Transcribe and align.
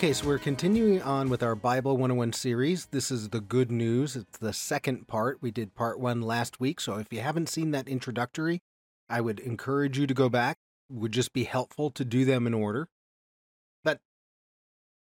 Okay, 0.00 0.14
so 0.14 0.28
we're 0.28 0.38
continuing 0.38 1.02
on 1.02 1.28
with 1.28 1.42
our 1.42 1.54
Bible 1.54 1.92
101 1.92 2.32
series. 2.32 2.86
This 2.86 3.10
is 3.10 3.28
the 3.28 3.40
good 3.42 3.70
news. 3.70 4.16
It's 4.16 4.38
the 4.38 4.54
second 4.54 5.06
part. 5.06 5.42
We 5.42 5.50
did 5.50 5.74
part 5.74 6.00
one 6.00 6.22
last 6.22 6.58
week. 6.58 6.80
So 6.80 6.94
if 6.94 7.12
you 7.12 7.20
haven't 7.20 7.50
seen 7.50 7.72
that 7.72 7.86
introductory, 7.86 8.62
I 9.10 9.20
would 9.20 9.40
encourage 9.40 9.98
you 9.98 10.06
to 10.06 10.14
go 10.14 10.30
back. 10.30 10.56
It 10.88 10.96
would 10.96 11.12
just 11.12 11.34
be 11.34 11.44
helpful 11.44 11.90
to 11.90 12.02
do 12.02 12.24
them 12.24 12.46
in 12.46 12.54
order. 12.54 12.88
But 13.84 13.98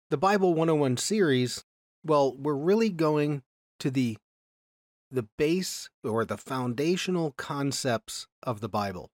the 0.09 0.15
Bible 0.15 0.53
101 0.53 0.95
series, 0.95 1.65
well, 2.05 2.33
we're 2.37 2.55
really 2.55 2.89
going 2.89 3.41
to 3.81 3.91
the 3.91 4.17
the 5.11 5.27
base 5.37 5.89
or 6.01 6.23
the 6.23 6.37
foundational 6.37 7.33
concepts 7.35 8.25
of 8.41 8.61
the 8.61 8.69
Bible. 8.69 9.11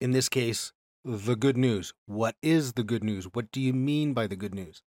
In 0.00 0.12
this 0.12 0.30
case, 0.30 0.72
the 1.08 1.36
good 1.36 1.56
news. 1.56 1.94
What 2.04 2.36
is 2.42 2.74
the 2.74 2.84
good 2.84 3.02
news? 3.02 3.24
What 3.32 3.50
do 3.50 3.62
you 3.62 3.72
mean 3.72 4.12
by 4.12 4.26
the 4.26 4.36
good 4.36 4.54
news? 4.54 4.82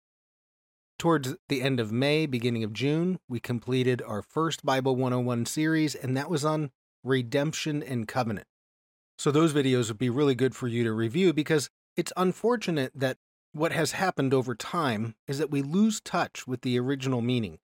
Towards 0.99 1.37
the 1.49 1.63
end 1.63 1.79
of 1.79 1.93
May, 1.93 2.27
beginning 2.27 2.65
of 2.65 2.73
June, 2.73 3.21
we 3.29 3.39
completed 3.39 4.03
our 4.03 4.21
first 4.21 4.67
Bible 4.67 4.97
101 4.97 5.47
series, 5.47 5.95
and 5.95 6.17
that 6.17 6.29
was 6.29 6.45
on 6.45 6.73
redemption 7.05 7.85
and 7.85 8.09
covenant. 8.09 8.49
So, 9.17 9.31
those 9.31 9.53
videos 9.53 9.87
would 9.87 9.99
be 9.99 10.11
really 10.11 10.35
good 10.35 10.57
for 10.57 10.67
you 10.67 10.83
to 10.83 10.93
review 10.93 11.33
because 11.33 11.71
it's 11.97 12.13
unfortunate 12.17 12.91
that 12.97 13.19
what 13.53 13.71
has 13.71 13.93
happened 13.93 14.35
over 14.35 14.57
time 14.57 15.15
is 15.29 15.39
that 15.39 15.53
we 15.53 15.63
lose 15.63 16.01
touch 16.01 16.49
with 16.49 16.63
the 16.63 16.81
original 16.81 17.21
meaning. 17.21 17.59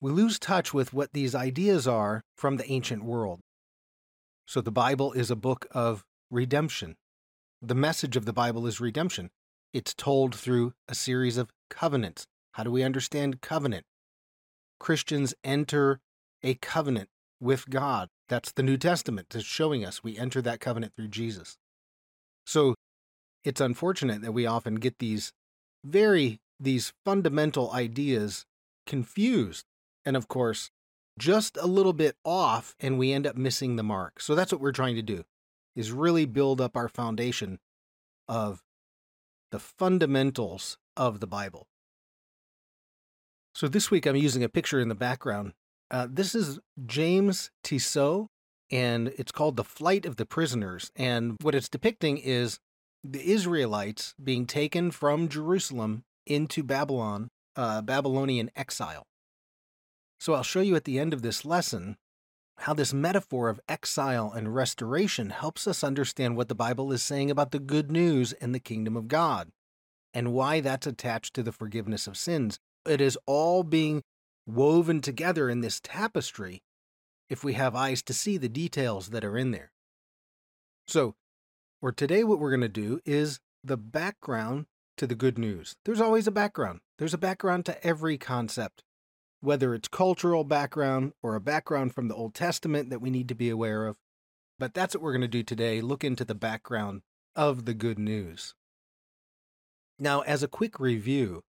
We 0.00 0.10
lose 0.10 0.40
touch 0.40 0.74
with 0.74 0.92
what 0.92 1.12
these 1.12 1.32
ideas 1.32 1.86
are 1.86 2.24
from 2.36 2.56
the 2.56 2.68
ancient 2.68 3.04
world. 3.04 3.38
So, 4.46 4.60
the 4.60 4.72
Bible 4.72 5.12
is 5.12 5.30
a 5.30 5.36
book 5.36 5.68
of 5.70 6.04
redemption, 6.28 6.96
the 7.60 7.74
message 7.74 8.16
of 8.16 8.24
the 8.24 8.32
Bible 8.32 8.66
is 8.66 8.80
redemption. 8.80 9.30
It's 9.72 9.94
told 9.94 10.34
through 10.34 10.74
a 10.88 10.94
series 10.94 11.36
of 11.36 11.50
covenants. 11.70 12.26
How 12.52 12.62
do 12.62 12.70
we 12.70 12.82
understand 12.82 13.40
covenant? 13.40 13.84
Christians 14.78 15.34
enter 15.42 16.00
a 16.42 16.54
covenant 16.54 17.08
with 17.40 17.68
God. 17.68 18.08
That's 18.28 18.52
the 18.52 18.62
New 18.62 18.76
Testament. 18.76 19.34
It's 19.34 19.44
showing 19.44 19.84
us 19.84 20.04
we 20.04 20.16
enter 20.16 20.40
that 20.42 20.60
covenant 20.60 20.92
through 20.96 21.08
Jesus. 21.08 21.56
So 22.46 22.74
it's 23.44 23.60
unfortunate 23.60 24.22
that 24.22 24.32
we 24.32 24.46
often 24.46 24.76
get 24.76 24.98
these 24.98 25.32
very, 25.84 26.40
these 26.60 26.92
fundamental 27.04 27.72
ideas 27.72 28.46
confused. 28.86 29.64
And 30.04 30.16
of 30.16 30.28
course, 30.28 30.70
just 31.18 31.56
a 31.56 31.66
little 31.66 31.92
bit 31.92 32.16
off, 32.24 32.76
and 32.78 32.98
we 32.98 33.12
end 33.12 33.26
up 33.26 33.36
missing 33.36 33.76
the 33.76 33.82
mark. 33.82 34.20
So 34.20 34.34
that's 34.34 34.52
what 34.52 34.60
we're 34.60 34.72
trying 34.72 34.94
to 34.96 35.02
do 35.02 35.24
is 35.78 35.92
really 35.92 36.26
build 36.26 36.60
up 36.60 36.76
our 36.76 36.88
foundation 36.88 37.60
of 38.26 38.64
the 39.52 39.60
fundamentals 39.60 40.76
of 40.96 41.20
the 41.20 41.26
Bible. 41.26 41.68
So 43.54 43.68
this 43.68 43.88
week 43.88 44.04
I'm 44.04 44.16
using 44.16 44.42
a 44.42 44.48
picture 44.48 44.80
in 44.80 44.88
the 44.88 44.96
background. 44.96 45.52
Uh, 45.88 46.08
this 46.10 46.34
is 46.34 46.58
James 46.84 47.52
Tissot, 47.62 48.26
and 48.72 49.14
it's 49.16 49.30
called 49.30 49.56
The 49.56 49.62
Flight 49.62 50.04
of 50.04 50.16
the 50.16 50.26
Prisoners. 50.26 50.90
And 50.96 51.36
what 51.42 51.54
it's 51.54 51.68
depicting 51.68 52.18
is 52.18 52.58
the 53.04 53.24
Israelites 53.24 54.16
being 54.22 54.46
taken 54.46 54.90
from 54.90 55.28
Jerusalem 55.28 56.02
into 56.26 56.64
Babylon, 56.64 57.28
uh, 57.54 57.82
Babylonian 57.82 58.50
exile. 58.56 59.04
So 60.18 60.34
I'll 60.34 60.42
show 60.42 60.60
you 60.60 60.74
at 60.74 60.84
the 60.84 60.98
end 60.98 61.12
of 61.12 61.22
this 61.22 61.44
lesson 61.44 61.98
how 62.60 62.74
this 62.74 62.92
metaphor 62.92 63.48
of 63.48 63.60
exile 63.68 64.32
and 64.32 64.54
restoration 64.54 65.30
helps 65.30 65.66
us 65.66 65.84
understand 65.84 66.36
what 66.36 66.48
the 66.48 66.54
Bible 66.54 66.92
is 66.92 67.02
saying 67.02 67.30
about 67.30 67.52
the 67.52 67.58
good 67.58 67.90
news 67.90 68.32
and 68.34 68.54
the 68.54 68.60
kingdom 68.60 68.96
of 68.96 69.08
God, 69.08 69.50
and 70.12 70.32
why 70.32 70.60
that's 70.60 70.86
attached 70.86 71.34
to 71.34 71.42
the 71.42 71.52
forgiveness 71.52 72.06
of 72.06 72.16
sins. 72.16 72.58
It 72.84 73.00
is 73.00 73.18
all 73.26 73.62
being 73.62 74.02
woven 74.46 75.00
together 75.00 75.48
in 75.48 75.60
this 75.60 75.80
tapestry 75.80 76.62
if 77.28 77.44
we 77.44 77.52
have 77.52 77.76
eyes 77.76 78.02
to 78.02 78.14
see 78.14 78.36
the 78.38 78.48
details 78.48 79.10
that 79.10 79.24
are 79.24 79.36
in 79.36 79.50
there. 79.50 79.72
So, 80.86 81.14
for 81.80 81.92
today, 81.92 82.24
what 82.24 82.38
we're 82.38 82.50
going 82.50 82.60
to 82.62 82.68
do 82.68 83.00
is 83.04 83.40
the 83.62 83.76
background 83.76 84.66
to 84.96 85.06
the 85.06 85.14
good 85.14 85.38
news. 85.38 85.76
There's 85.84 86.00
always 86.00 86.26
a 86.26 86.32
background, 86.32 86.80
there's 86.98 87.14
a 87.14 87.18
background 87.18 87.66
to 87.66 87.86
every 87.86 88.18
concept 88.18 88.82
whether 89.40 89.74
it's 89.74 89.88
cultural 89.88 90.44
background 90.44 91.12
or 91.22 91.34
a 91.34 91.40
background 91.40 91.94
from 91.94 92.08
the 92.08 92.14
Old 92.14 92.34
Testament 92.34 92.90
that 92.90 93.00
we 93.00 93.10
need 93.10 93.28
to 93.28 93.34
be 93.34 93.50
aware 93.50 93.86
of. 93.86 93.96
But 94.58 94.74
that's 94.74 94.94
what 94.94 95.02
we're 95.02 95.12
going 95.12 95.20
to 95.22 95.28
do 95.28 95.42
today 95.42 95.80
look 95.80 96.02
into 96.02 96.24
the 96.24 96.34
background 96.34 97.02
of 97.36 97.64
the 97.64 97.74
good 97.74 97.98
news. 97.98 98.54
Now, 99.98 100.20
as 100.20 100.42
a 100.42 100.48
quick 100.48 100.80
review, 100.80 101.42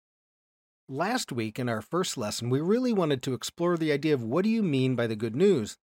last 0.88 1.32
week 1.32 1.60
in 1.60 1.70
our 1.70 1.82
first 1.82 2.18
lesson, 2.18 2.50
we 2.50 2.62
really 2.62 2.94
wanted 2.94 3.22
to 3.24 3.34
explore 3.34 3.78
the 3.78 3.92
idea 3.92 4.14
of 4.14 4.24
what 4.24 4.44
do 4.44 4.50
you 4.50 4.64
mean 4.64 4.96
by 4.96 5.08
the 5.08 5.16
good 5.16 5.36
news? 5.36 5.78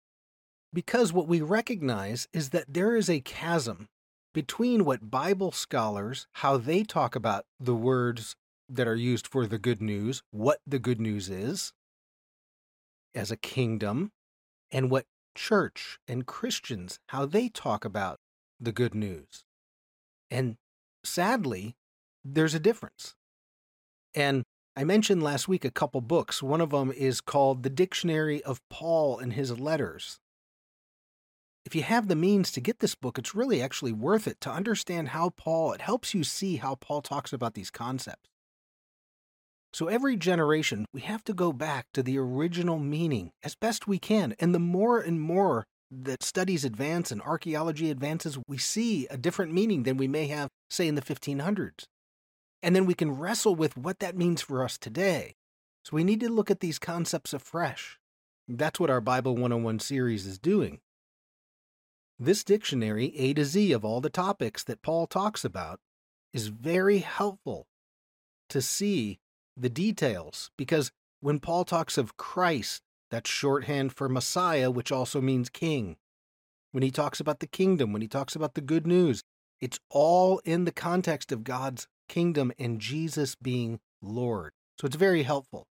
Because 0.74 1.14
what 1.14 1.28
we 1.28 1.42
recognize 1.42 2.28
is 2.34 2.50
that 2.50 2.66
there 2.68 2.96
is 2.96 3.10
a 3.10 3.22
chasm 3.22 3.88
between 4.34 4.84
what 4.84 5.10
Bible 5.10 5.52
scholars, 5.52 6.28
how 6.34 6.58
they 6.58 6.84
talk 6.84 7.16
about 7.16 7.46
the 7.60 7.76
words 7.76 8.36
that 8.68 8.88
are 8.88 8.96
used 8.96 9.28
for 9.28 9.48
the 9.48 9.58
good 9.58 9.82
news, 9.82 10.24
what 10.32 10.60
the 10.68 10.80
good 10.80 11.00
news 11.00 11.30
is, 11.30 11.72
as 13.16 13.32
a 13.32 13.38
kingdom 13.38 14.12
and 14.72 14.92
what 14.92 15.06
church 15.36 16.00
and 16.08 16.26
Christians, 16.26 17.00
how 17.10 17.26
they 17.26 17.50
talk 17.50 17.86
about 17.86 18.20
the 18.60 18.72
good 18.72 18.94
news. 18.94 19.46
And 20.30 20.58
sadly, 21.04 21.76
there's 22.24 22.54
a 22.54 22.60
difference. 22.60 23.16
And 24.14 24.44
I 24.76 24.84
mentioned 24.84 25.24
last 25.24 25.48
week 25.48 25.64
a 25.64 25.72
couple 25.72 26.02
books. 26.02 26.44
One 26.44 26.62
of 26.62 26.72
them 26.72 26.92
is 26.92 27.22
called 27.22 27.64
The 27.64 27.70
Dictionary 27.70 28.44
of 28.44 28.62
Paul 28.70 29.20
and 29.20 29.34
His 29.34 29.58
Letters. 29.60 30.20
If 31.66 31.76
you 31.76 31.84
have 31.84 32.08
the 32.08 32.16
means 32.16 32.52
to 32.52 32.62
get 32.62 32.80
this 32.80 32.94
book, 32.94 33.18
it's 33.18 33.34
really 33.34 33.62
actually 33.62 33.92
worth 33.92 34.28
it 34.28 34.40
to 34.42 34.52
understand 34.52 35.10
how 35.10 35.32
Paul, 35.32 35.74
it 35.74 35.82
helps 35.82 36.14
you 36.14 36.24
see 36.24 36.58
how 36.58 36.76
Paul 36.76 37.02
talks 37.02 37.34
about 37.34 37.56
these 37.56 37.72
concepts. 37.72 38.30
So 39.76 39.90
every 39.90 40.16
generation, 40.16 40.86
we 40.94 41.02
have 41.02 41.26
to 41.26 41.34
go 41.34 41.52
back 41.52 41.88
to 41.96 42.02
the 42.02 42.18
original 42.18 42.80
meaning 42.80 43.34
as 43.44 43.56
best 43.56 43.90
we 43.90 44.00
can. 44.00 44.34
And 44.40 44.56
the 44.56 44.60
more 44.60 45.02
and 45.02 45.20
more 45.20 45.66
that 45.92 46.24
studies 46.24 46.64
advance 46.64 47.12
and 47.12 47.22
archaeology 47.22 47.92
advances, 47.92 48.38
we 48.48 48.58
see 48.58 49.06
a 49.08 49.18
different 49.18 49.52
meaning 49.52 49.84
than 49.84 49.98
we 49.98 50.08
may 50.08 50.28
have, 50.28 50.48
say, 50.70 50.88
in 50.88 50.96
the 50.96 51.02
1500s. 51.02 51.84
And 52.64 52.74
then 52.74 52.86
we 52.86 52.94
can 52.94 53.18
wrestle 53.18 53.54
with 53.54 53.76
what 53.76 54.00
that 54.00 54.16
means 54.16 54.42
for 54.42 54.64
us 54.64 54.78
today. 54.78 55.36
So 55.84 55.98
we 55.98 56.06
need 56.06 56.22
to 56.22 56.30
look 56.30 56.50
at 56.50 56.62
these 56.62 56.80
concepts 56.80 57.34
afresh. 57.34 58.00
That's 58.48 58.80
what 58.80 58.90
our 58.90 59.02
Bible 59.02 59.34
101 59.34 59.80
series 59.80 60.26
is 60.26 60.40
doing. 60.40 60.80
This 62.18 62.46
dictionary, 62.46 63.12
A 63.18 63.34
to 63.34 63.44
Z 63.44 63.74
of 63.74 63.84
all 63.84 64.00
the 64.00 64.10
topics 64.10 64.64
that 64.64 64.82
Paul 64.82 65.06
talks 65.06 65.44
about, 65.44 65.82
is 66.32 66.48
very 66.48 67.00
helpful 67.00 67.68
to 68.48 68.62
see 68.62 69.20
the 69.58 69.70
details 69.70 70.52
because 70.58 70.92
when 71.22 71.40
Paul 71.40 71.66
talks 71.66 71.98
of 71.98 72.18
Christ, 72.18 72.82
that's 73.10 73.30
shorthand 73.30 73.94
for 73.94 74.10
Messiah, 74.10 74.70
which 74.70 74.92
also 74.92 75.22
means 75.22 75.50
king. 75.50 75.96
When 76.72 76.84
he 76.84 76.92
talks 76.92 77.20
about 77.20 77.40
the 77.40 77.48
kingdom, 77.48 77.94
when 77.94 78.02
he 78.02 78.08
talks 78.08 78.36
about 78.36 78.56
the 78.56 78.62
good 78.62 78.86
news, 78.86 79.24
it's 79.62 79.80
all 79.90 80.40
in 80.40 80.66
the 80.66 80.72
context 80.72 81.32
of 81.32 81.44
God's 81.44 81.88
kingdom 82.10 82.52
and 82.60 82.82
Jesus 82.82 83.36
being 83.36 83.80
Lord. 84.02 84.52
So 84.80 84.86
it's 84.86 84.98
very 84.98 85.24
helpful. 85.24 85.68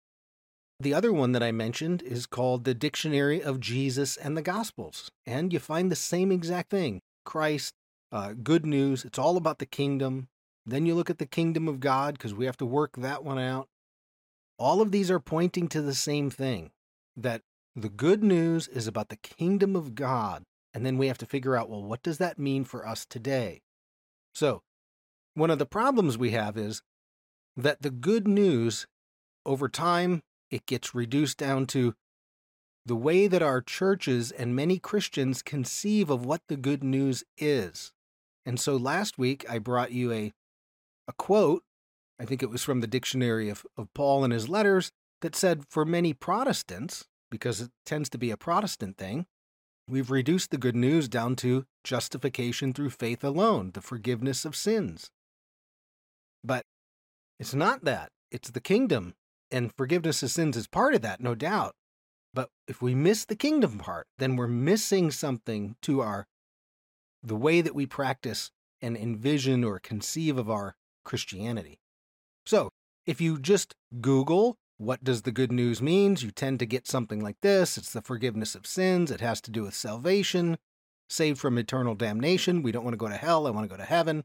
The 0.79 0.93
other 0.93 1.13
one 1.13 1.33
that 1.33 1.43
I 1.43 1.51
mentioned 1.51 2.01
is 2.01 2.25
called 2.25 2.63
the 2.63 2.73
Dictionary 2.73 3.41
of 3.41 3.59
Jesus 3.59 4.17
and 4.17 4.35
the 4.35 4.41
Gospels. 4.41 5.11
And 5.25 5.53
you 5.53 5.59
find 5.59 5.91
the 5.91 5.95
same 5.95 6.31
exact 6.31 6.71
thing 6.71 7.01
Christ, 7.25 7.73
uh, 8.11 8.33
good 8.33 8.65
news. 8.65 9.05
It's 9.05 9.19
all 9.19 9.37
about 9.37 9.59
the 9.59 9.65
kingdom. 9.65 10.27
Then 10.65 10.85
you 10.85 10.95
look 10.95 11.09
at 11.09 11.19
the 11.19 11.25
kingdom 11.25 11.67
of 11.67 11.79
God 11.79 12.15
because 12.15 12.33
we 12.33 12.45
have 12.45 12.57
to 12.57 12.65
work 12.65 12.95
that 12.97 13.23
one 13.23 13.39
out. 13.39 13.67
All 14.57 14.81
of 14.81 14.91
these 14.91 15.09
are 15.09 15.19
pointing 15.19 15.67
to 15.69 15.81
the 15.81 15.95
same 15.95 16.29
thing 16.29 16.71
that 17.15 17.41
the 17.75 17.89
good 17.89 18.23
news 18.23 18.67
is 18.67 18.87
about 18.87 19.09
the 19.09 19.17
kingdom 19.17 19.75
of 19.75 19.95
God. 19.95 20.43
And 20.73 20.85
then 20.85 20.97
we 20.97 21.07
have 21.07 21.17
to 21.19 21.25
figure 21.25 21.55
out, 21.55 21.69
well, 21.69 21.83
what 21.83 22.03
does 22.03 22.17
that 22.17 22.39
mean 22.39 22.63
for 22.63 22.87
us 22.87 23.05
today? 23.05 23.61
So, 24.33 24.61
one 25.35 25.51
of 25.51 25.59
the 25.59 25.65
problems 25.65 26.17
we 26.17 26.31
have 26.31 26.57
is 26.57 26.81
that 27.55 27.81
the 27.81 27.91
good 27.91 28.27
news, 28.27 28.87
over 29.45 29.69
time, 29.69 30.21
it 30.49 30.65
gets 30.65 30.95
reduced 30.95 31.37
down 31.37 31.67
to 31.67 31.93
the 32.85 32.95
way 32.95 33.27
that 33.27 33.41
our 33.41 33.61
churches 33.61 34.31
and 34.31 34.55
many 34.55 34.77
Christians 34.77 35.41
conceive 35.41 36.09
of 36.09 36.25
what 36.25 36.41
the 36.47 36.57
good 36.57 36.83
news 36.83 37.23
is. 37.37 37.91
And 38.45 38.59
so 38.59 38.75
last 38.75 39.17
week 39.17 39.45
I 39.49 39.57
brought 39.59 39.91
you 39.91 40.11
a 40.11 40.31
a 41.07 41.13
quote 41.13 41.63
I 42.23 42.25
think 42.25 42.41
it 42.41 42.49
was 42.49 42.63
from 42.63 42.79
the 42.79 42.87
dictionary 42.87 43.49
of, 43.49 43.65
of 43.77 43.93
Paul 43.93 44.23
and 44.23 44.31
his 44.31 44.47
letters, 44.47 44.93
that 45.21 45.35
said 45.35 45.65
for 45.69 45.83
many 45.83 46.13
Protestants, 46.13 47.03
because 47.29 47.59
it 47.59 47.69
tends 47.85 48.09
to 48.11 48.17
be 48.17 48.31
a 48.31 48.37
Protestant 48.37 48.97
thing, 48.97 49.25
we've 49.89 50.09
reduced 50.09 50.49
the 50.49 50.57
good 50.57 50.75
news 50.75 51.09
down 51.09 51.35
to 51.37 51.65
justification 51.83 52.71
through 52.71 52.91
faith 52.91 53.25
alone, 53.25 53.71
the 53.73 53.81
forgiveness 53.81 54.45
of 54.45 54.55
sins. 54.55 55.09
But 56.45 56.63
It's 57.41 57.53
not 57.53 57.83
that. 57.83 58.09
It's 58.31 58.51
the 58.51 58.61
kingdom. 58.61 59.15
And 59.51 59.73
forgiveness 59.75 60.23
of 60.23 60.31
sins 60.31 60.55
is 60.55 60.65
part 60.65 60.95
of 60.95 61.01
that, 61.01 61.19
no 61.19 61.35
doubt. 61.35 61.75
But 62.33 62.47
if 62.69 62.81
we 62.81 62.95
miss 62.95 63.25
the 63.25 63.35
kingdom 63.35 63.79
part, 63.79 64.07
then 64.17 64.37
we're 64.37 64.47
missing 64.47 65.11
something 65.11 65.75
to 65.81 65.99
our 65.99 66.25
the 67.21 67.35
way 67.35 67.59
that 67.59 67.75
we 67.75 67.85
practice 67.85 68.49
and 68.81 68.95
envision 68.95 69.65
or 69.65 69.77
conceive 69.79 70.37
of 70.37 70.49
our 70.49 70.75
Christianity. 71.03 71.79
So, 72.45 72.69
if 73.05 73.19
you 73.21 73.39
just 73.39 73.75
Google 74.01 74.57
what 74.77 75.03
does 75.03 75.21
the 75.21 75.31
good 75.31 75.51
news 75.51 75.81
means, 75.81 76.23
you 76.23 76.31
tend 76.31 76.59
to 76.59 76.65
get 76.65 76.87
something 76.87 77.21
like 77.21 77.37
this. 77.41 77.77
It's 77.77 77.93
the 77.93 78.01
forgiveness 78.01 78.55
of 78.55 78.65
sins. 78.65 79.11
It 79.11 79.21
has 79.21 79.39
to 79.41 79.51
do 79.51 79.63
with 79.63 79.75
salvation, 79.75 80.57
saved 81.09 81.39
from 81.39 81.57
eternal 81.57 81.95
damnation. 81.95 82.63
We 82.63 82.71
don't 82.71 82.83
want 82.83 82.93
to 82.93 82.97
go 82.97 83.07
to 83.07 83.15
hell. 83.15 83.47
I 83.47 83.51
want 83.51 83.69
to 83.69 83.73
go 83.73 83.81
to 83.81 83.87
heaven. 83.87 84.23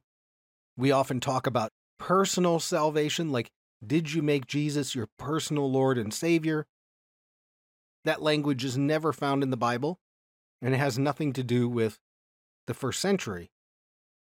We 0.77 0.91
often 0.91 1.21
talk 1.21 1.47
about 1.47 1.71
personal 1.99 2.61
salvation, 2.61 3.31
like, 3.31 3.51
did 3.85 4.13
you 4.13 4.23
make 4.23 4.47
Jesus 4.47 4.95
your 4.95 5.09
personal 5.19 5.71
Lord 5.71 5.99
and 5.99 6.13
Savior? 6.13 6.67
That 8.05 8.23
language 8.23 8.65
is 8.65 8.77
never 8.77 9.13
found 9.13 9.43
in 9.43 9.51
the 9.51 9.57
Bible, 9.57 10.01
and 10.63 10.75
it 10.75 10.79
has 10.79 10.99
nothing 10.99 11.33
to 11.35 11.45
do 11.45 11.69
with 11.69 11.99
the 12.67 12.75
first 12.75 13.01
century. 13.01 13.51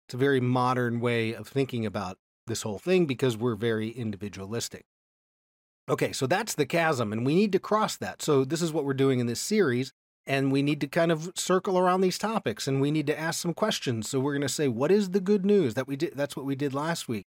It's 0.06 0.14
a 0.14 0.18
very 0.18 0.40
modern 0.40 1.00
way 1.00 1.32
of 1.32 1.48
thinking 1.48 1.84
about 1.84 2.18
this 2.48 2.62
whole 2.62 2.78
thing 2.78 3.06
because 3.06 3.36
we're 3.36 3.54
very 3.54 3.90
individualistic. 3.90 4.84
Okay, 5.88 6.12
so 6.12 6.26
that's 6.26 6.54
the 6.54 6.66
chasm, 6.66 7.12
and 7.12 7.24
we 7.24 7.34
need 7.34 7.52
to 7.52 7.58
cross 7.58 7.96
that. 7.96 8.20
So, 8.20 8.44
this 8.44 8.60
is 8.60 8.72
what 8.72 8.84
we're 8.84 8.92
doing 8.92 9.20
in 9.20 9.26
this 9.26 9.40
series, 9.40 9.92
and 10.26 10.52
we 10.52 10.62
need 10.62 10.82
to 10.82 10.86
kind 10.86 11.10
of 11.10 11.32
circle 11.34 11.78
around 11.78 12.02
these 12.02 12.18
topics 12.18 12.68
and 12.68 12.80
we 12.82 12.90
need 12.90 13.06
to 13.06 13.18
ask 13.18 13.40
some 13.40 13.54
questions. 13.54 14.08
So, 14.08 14.20
we're 14.20 14.34
going 14.34 14.42
to 14.42 14.48
say, 14.48 14.68
what 14.68 14.90
is 14.90 15.10
the 15.10 15.20
good 15.20 15.46
news 15.46 15.74
that 15.74 15.88
we 15.88 15.96
did? 15.96 16.12
That's 16.14 16.36
what 16.36 16.44
we 16.44 16.54
did 16.54 16.74
last 16.74 17.08
week. 17.08 17.24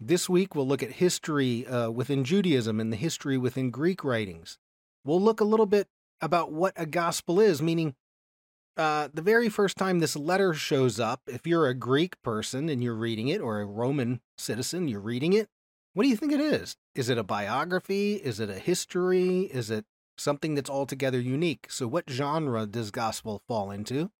This 0.00 0.28
week, 0.28 0.54
we'll 0.54 0.66
look 0.66 0.82
at 0.82 0.92
history 0.92 1.66
uh, 1.66 1.90
within 1.90 2.24
Judaism 2.24 2.80
and 2.80 2.90
the 2.92 2.96
history 2.96 3.36
within 3.36 3.70
Greek 3.70 4.02
writings. 4.04 4.56
We'll 5.04 5.20
look 5.20 5.40
a 5.40 5.44
little 5.44 5.66
bit 5.66 5.88
about 6.20 6.52
what 6.52 6.72
a 6.76 6.86
gospel 6.86 7.40
is, 7.40 7.60
meaning 7.60 7.94
uh, 8.78 9.08
the 9.12 9.22
very 9.22 9.48
first 9.48 9.76
time 9.76 9.98
this 9.98 10.16
letter 10.16 10.54
shows 10.54 11.00
up, 11.00 11.22
if 11.26 11.46
you're 11.46 11.66
a 11.66 11.74
Greek 11.74 12.20
person 12.22 12.68
and 12.68 12.82
you're 12.82 12.94
reading 12.94 13.28
it, 13.28 13.40
or 13.40 13.60
a 13.60 13.66
Roman 13.66 14.20
citizen, 14.38 14.86
you're 14.86 15.00
reading 15.00 15.32
it, 15.32 15.48
what 15.94 16.04
do 16.04 16.08
you 16.08 16.16
think 16.16 16.32
it 16.32 16.40
is? 16.40 16.76
Is 16.94 17.08
it 17.08 17.18
a 17.18 17.24
biography? 17.24 18.14
Is 18.14 18.38
it 18.38 18.48
a 18.48 18.58
history? 18.58 19.50
Is 19.52 19.68
it 19.68 19.84
something 20.16 20.54
that's 20.54 20.70
altogether 20.70 21.18
unique? 21.18 21.66
So, 21.70 21.88
what 21.88 22.08
genre 22.08 22.66
does 22.66 22.92
gospel 22.92 23.42
fall 23.48 23.72
into? 23.72 24.10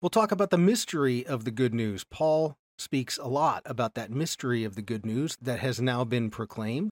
We'll 0.00 0.10
talk 0.10 0.32
about 0.32 0.50
the 0.50 0.58
mystery 0.58 1.26
of 1.26 1.44
the 1.44 1.50
good 1.50 1.74
news. 1.74 2.04
Paul 2.04 2.56
speaks 2.78 3.18
a 3.18 3.28
lot 3.28 3.62
about 3.66 3.94
that 3.94 4.10
mystery 4.10 4.64
of 4.64 4.74
the 4.74 4.82
good 4.82 5.04
news 5.04 5.36
that 5.42 5.60
has 5.60 5.80
now 5.80 6.04
been 6.04 6.30
proclaimed. 6.30 6.90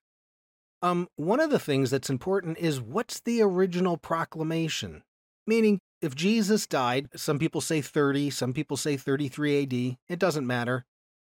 Um, 0.82 1.08
one 1.16 1.40
of 1.40 1.50
the 1.50 1.58
things 1.58 1.90
that's 1.90 2.10
important 2.10 2.58
is 2.58 2.80
what's 2.80 3.20
the 3.20 3.42
original 3.42 3.96
proclamation? 3.96 5.02
Meaning, 5.46 5.78
if 6.00 6.14
Jesus 6.14 6.66
died, 6.66 7.08
some 7.16 7.38
people 7.38 7.60
say 7.60 7.80
30, 7.80 8.30
some 8.30 8.52
people 8.52 8.76
say 8.76 8.96
33 8.96 9.62
AD, 9.62 9.96
it 10.08 10.18
doesn't 10.18 10.46
matter. 10.46 10.84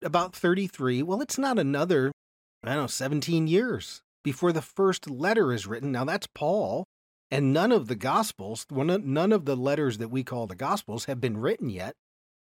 About 0.03 0.35
33, 0.35 1.03
well, 1.03 1.21
it's 1.21 1.39
not 1.39 1.59
another 1.59 2.13
I 2.65 2.75
don't 2.75 2.85
know, 2.85 2.87
17 2.89 3.47
years 3.47 4.03
before 4.25 4.53
the 4.53 4.63
first 4.63 5.09
letter 5.09 5.53
is 5.53 5.67
written. 5.67 5.93
Now, 5.93 6.05
that's 6.05 6.27
Paul, 6.27 6.85
and 7.31 7.53
none 7.53 7.71
of 7.71 7.87
the 7.87 7.95
Gospels, 7.95 8.67
none 8.71 9.33
of 9.33 9.45
the 9.45 9.57
letters 9.57 9.99
that 9.99 10.09
we 10.09 10.25
call 10.25 10.47
the 10.47 10.57
Gospels 10.57 11.05
have 11.05 11.21
been 11.21 11.37
written 11.37 11.71
yet. 11.71 11.95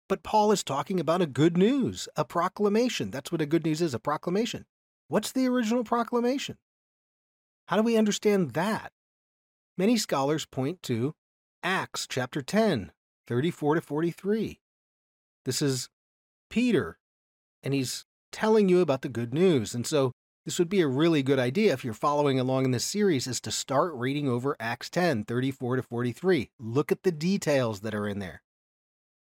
But 0.07 0.23
Paul 0.23 0.51
is 0.51 0.63
talking 0.63 0.99
about 0.99 1.21
a 1.21 1.25
good 1.25 1.57
news, 1.57 2.07
a 2.15 2.25
proclamation. 2.25 3.09
That's 3.09 3.31
what 3.31 3.41
a 3.41 3.47
good 3.47 3.65
news 3.65 3.81
is 3.81 3.93
a 3.93 3.99
proclamation. 3.99 4.65
What's 5.07 5.31
the 5.31 5.47
original 5.47 5.83
proclamation? 5.83 6.57
How 7.67 7.77
do 7.77 7.83
we 7.83 7.97
understand 7.97 8.51
that? 8.51 8.91
Many 9.77 9.97
scholars 9.97 10.45
point 10.45 10.83
to 10.83 11.13
Acts 11.63 12.07
chapter 12.07 12.41
10, 12.41 12.91
34 13.27 13.75
to 13.75 13.81
43. 13.81 14.59
This 15.45 15.61
is 15.61 15.89
Peter, 16.49 16.97
and 17.61 17.71
he's 17.71 18.05
telling 18.31 18.67
you 18.67 18.81
about 18.81 19.03
the 19.03 19.09
good 19.09 19.31
news. 19.31 19.75
And 19.75 19.85
so 19.85 20.11
this 20.43 20.57
would 20.57 20.69
be 20.69 20.81
a 20.81 20.87
really 20.87 21.21
good 21.21 21.37
idea 21.37 21.71
if 21.71 21.85
you're 21.85 21.93
following 21.93 22.39
along 22.39 22.65
in 22.65 22.71
this 22.71 22.83
series 22.83 23.27
is 23.27 23.39
to 23.41 23.51
start 23.51 23.93
reading 23.93 24.27
over 24.27 24.57
Acts 24.59 24.89
10, 24.89 25.25
34 25.25 25.75
to 25.75 25.83
43. 25.83 26.49
Look 26.59 26.91
at 26.91 27.03
the 27.03 27.11
details 27.11 27.81
that 27.81 27.93
are 27.93 28.07
in 28.07 28.17
there. 28.17 28.41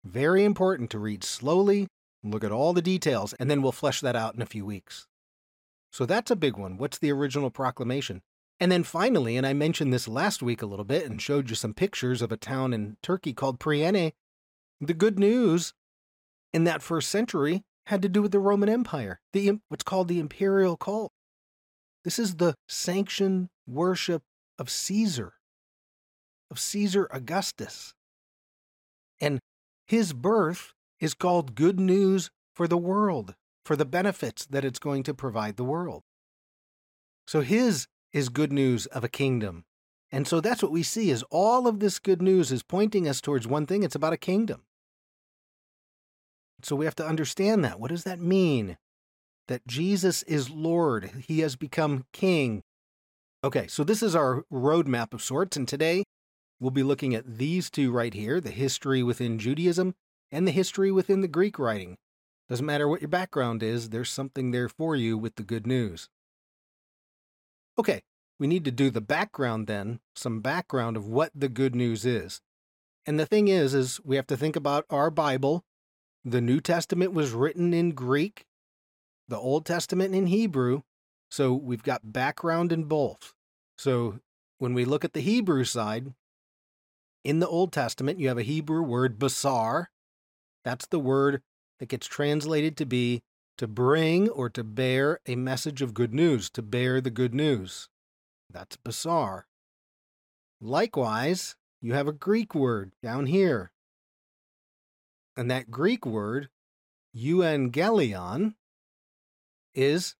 Very 0.05 0.45
important 0.45 0.89
to 0.91 0.99
read 0.99 1.25
slowly, 1.25 1.87
look 2.23 2.45
at 2.45 2.53
all 2.53 2.71
the 2.71 2.81
details, 2.81 3.33
and 3.33 3.51
then 3.51 3.61
we'll 3.61 3.73
flesh 3.73 3.99
that 3.99 4.15
out 4.15 4.35
in 4.35 4.41
a 4.41 4.45
few 4.45 4.65
weeks. 4.65 5.07
So 5.91 6.05
that's 6.05 6.31
a 6.31 6.37
big 6.37 6.55
one. 6.55 6.77
What's 6.77 6.99
the 6.99 7.11
original 7.11 7.51
proclamation? 7.51 8.21
And 8.59 8.71
then 8.71 8.83
finally, 8.83 9.37
and 9.37 9.47
I 9.47 9.53
mentioned 9.53 9.93
this 9.93 10.07
last 10.07 10.43
week 10.43 10.61
a 10.61 10.65
little 10.65 10.85
bit 10.85 11.05
and 11.05 11.21
showed 11.21 11.49
you 11.49 11.55
some 11.55 11.73
pictures 11.73 12.21
of 12.21 12.31
a 12.31 12.37
town 12.37 12.73
in 12.73 12.97
Turkey 13.01 13.33
called 13.33 13.59
Priene. 13.59 14.11
The 14.81 14.93
good 14.93 15.17
news 15.17 15.73
in 16.53 16.65
that 16.65 16.81
first 16.81 17.09
century 17.09 17.63
had 17.85 18.01
to 18.01 18.09
do 18.09 18.21
with 18.21 18.31
the 18.31 18.39
Roman 18.39 18.69
Empire, 18.69 19.19
the 19.33 19.59
what's 19.69 19.83
called 19.83 20.09
the 20.09 20.19
imperial 20.19 20.75
cult. 20.75 21.11
This 22.03 22.19
is 22.19 22.35
the 22.35 22.55
sanctioned 22.67 23.49
worship 23.67 24.23
of 24.57 24.69
Caesar, 24.69 25.33
of 26.51 26.59
Caesar 26.59 27.07
Augustus. 27.11 27.93
And 29.21 29.39
his 29.85 30.13
birth 30.13 30.73
is 30.99 31.13
called 31.13 31.55
good 31.55 31.79
news 31.79 32.29
for 32.53 32.67
the 32.67 32.77
world, 32.77 33.35
for 33.65 33.75
the 33.75 33.85
benefits 33.85 34.45
that 34.45 34.65
it's 34.65 34.79
going 34.79 35.03
to 35.03 35.13
provide 35.13 35.55
the 35.55 35.63
world. 35.63 36.03
So 37.27 37.41
his 37.41 37.87
is 38.13 38.29
good 38.29 38.51
news 38.51 38.85
of 38.87 39.03
a 39.03 39.09
kingdom. 39.09 39.65
And 40.11 40.27
so 40.27 40.41
that's 40.41 40.63
what 40.63 40.71
we 40.71 40.83
see 40.83 41.11
is 41.11 41.23
all 41.29 41.67
of 41.67 41.79
this 41.79 41.99
good 41.99 42.21
news 42.21 42.51
is 42.51 42.63
pointing 42.63 43.07
us 43.07 43.21
towards 43.21 43.47
one 43.47 43.65
thing, 43.65 43.83
it's 43.83 43.95
about 43.95 44.13
a 44.13 44.17
kingdom. 44.17 44.63
So 46.63 46.75
we 46.75 46.85
have 46.85 46.95
to 46.95 47.07
understand 47.07 47.63
that. 47.63 47.79
What 47.79 47.89
does 47.89 48.03
that 48.03 48.19
mean? 48.19 48.77
That 49.47 49.65
Jesus 49.67 50.23
is 50.23 50.49
Lord, 50.49 51.11
He 51.27 51.39
has 51.39 51.55
become 51.55 52.05
King. 52.11 52.61
Okay, 53.43 53.67
so 53.67 53.83
this 53.83 54.03
is 54.03 54.15
our 54.15 54.43
roadmap 54.51 55.13
of 55.13 55.23
sorts, 55.23 55.55
and 55.55 55.67
today 55.67 56.03
we'll 56.59 56.71
be 56.71 56.83
looking 56.83 57.15
at 57.15 57.37
these 57.37 57.69
two 57.69 57.91
right 57.91 58.13
here 58.13 58.41
the 58.41 58.51
history 58.51 59.01
within 59.01 59.39
Judaism 59.39 59.95
and 60.31 60.47
the 60.47 60.51
history 60.51 60.91
within 60.91 61.21
the 61.21 61.27
Greek 61.27 61.57
writing. 61.57 61.97
Doesn't 62.49 62.65
matter 62.65 62.87
what 62.87 63.01
your 63.01 63.09
background 63.09 63.63
is, 63.63 63.89
there's 63.89 64.09
something 64.09 64.51
there 64.51 64.69
for 64.69 64.95
you 64.95 65.17
with 65.17 65.35
the 65.35 65.43
good 65.43 65.65
news. 65.65 66.09
Okay, 67.79 68.01
we 68.37 68.45
need 68.45 68.65
to 68.65 68.71
do 68.71 68.89
the 68.89 68.99
background 68.99 69.67
then, 69.67 70.01
some 70.13 70.41
background 70.41 70.97
of 70.97 71.07
what 71.07 71.31
the 71.33 71.47
good 71.47 71.73
news 71.73 72.05
is. 72.05 72.41
And 73.05 73.17
the 73.17 73.25
thing 73.25 73.47
is 73.47 73.73
is 73.73 74.01
we 74.03 74.17
have 74.17 74.27
to 74.27 74.35
think 74.35 74.57
about 74.57 74.85
our 74.89 75.09
Bible 75.09 75.63
the 76.25 76.41
New 76.41 76.59
Testament 76.59 77.13
was 77.13 77.31
written 77.31 77.73
in 77.73 77.91
Greek, 77.91 78.45
the 79.29 79.37
Old 79.37 79.65
Testament 79.65 80.13
in 80.13 80.27
Hebrew. 80.27 80.81
So 81.31 81.53
we've 81.53 81.81
got 81.81 82.11
background 82.11 82.73
in 82.73 82.83
both. 82.83 83.33
So 83.77 84.19
when 84.57 84.73
we 84.73 84.83
look 84.83 85.05
at 85.05 85.13
the 85.13 85.21
Hebrew 85.21 85.63
side, 85.63 86.13
in 87.23 87.39
the 87.39 87.47
Old 87.47 87.71
Testament, 87.71 88.19
you 88.19 88.27
have 88.27 88.37
a 88.37 88.43
Hebrew 88.43 88.81
word, 88.81 89.17
basar. 89.17 89.85
That's 90.65 90.85
the 90.85 90.99
word 90.99 91.41
that 91.79 91.87
gets 91.87 92.07
translated 92.07 92.75
to 92.77 92.85
be 92.85 93.21
to 93.59 93.67
bring 93.67 94.29
or 94.29 94.49
to 94.49 94.63
bear 94.63 95.19
a 95.25 95.35
message 95.35 95.81
of 95.81 95.93
good 95.93 96.13
news, 96.13 96.49
to 96.49 96.61
bear 96.61 97.01
the 97.01 97.09
good 97.09 97.33
news. 97.33 97.89
That's 98.49 98.77
basar. 98.77 99.43
Likewise, 100.61 101.57
you 101.81 101.93
have 101.93 102.07
a 102.07 102.13
Greek 102.13 102.55
word 102.55 102.93
down 103.03 103.25
here, 103.25 103.73
and 105.35 105.51
that 105.51 105.69
Greek 105.69 106.05
word, 106.05 106.47
euangelion, 107.13 108.55
is 109.75 110.15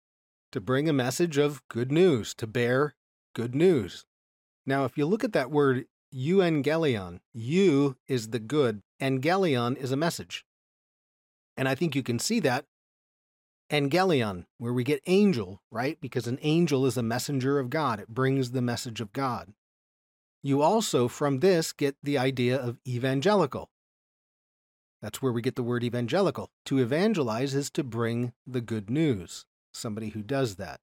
to 0.52 0.60
bring 0.60 0.86
a 0.86 0.92
message 0.92 1.38
of 1.38 1.66
good 1.68 1.90
news, 1.90 2.34
to 2.34 2.46
bear 2.46 2.94
good 3.34 3.54
news. 3.54 4.04
Now, 4.66 4.84
if 4.84 4.98
you 4.98 5.06
look 5.06 5.24
at 5.24 5.32
that 5.32 5.50
word 5.50 5.86
euangelion, 6.14 7.20
you 7.32 7.96
is 8.06 8.28
the 8.28 8.38
good, 8.38 8.82
angelion 9.00 9.78
is 9.78 9.92
a 9.92 9.96
message. 9.96 10.44
And 11.56 11.66
I 11.66 11.74
think 11.74 11.96
you 11.96 12.02
can 12.02 12.18
see 12.18 12.40
that 12.40 12.66
angelion, 13.70 14.46
where 14.58 14.72
we 14.72 14.84
get 14.84 15.02
angel, 15.06 15.62
right? 15.70 15.98
Because 16.00 16.26
an 16.26 16.38
angel 16.42 16.86
is 16.86 16.96
a 16.96 17.02
messenger 17.02 17.58
of 17.58 17.70
God, 17.70 18.00
it 18.00 18.08
brings 18.08 18.50
the 18.50 18.62
message 18.62 19.00
of 19.00 19.12
God. 19.12 19.52
You 20.42 20.62
also, 20.62 21.06
from 21.08 21.40
this, 21.40 21.72
get 21.72 21.96
the 22.02 22.18
idea 22.18 22.56
of 22.56 22.78
evangelical, 22.86 23.70
that's 25.02 25.22
where 25.22 25.32
we 25.32 25.42
get 25.42 25.56
the 25.56 25.62
word 25.62 25.82
evangelical. 25.82 26.50
To 26.66 26.78
evangelize 26.78 27.54
is 27.54 27.70
to 27.70 27.84
bring 27.84 28.32
the 28.46 28.60
good 28.60 28.90
news, 28.90 29.46
somebody 29.72 30.10
who 30.10 30.22
does 30.22 30.56
that. 30.56 30.80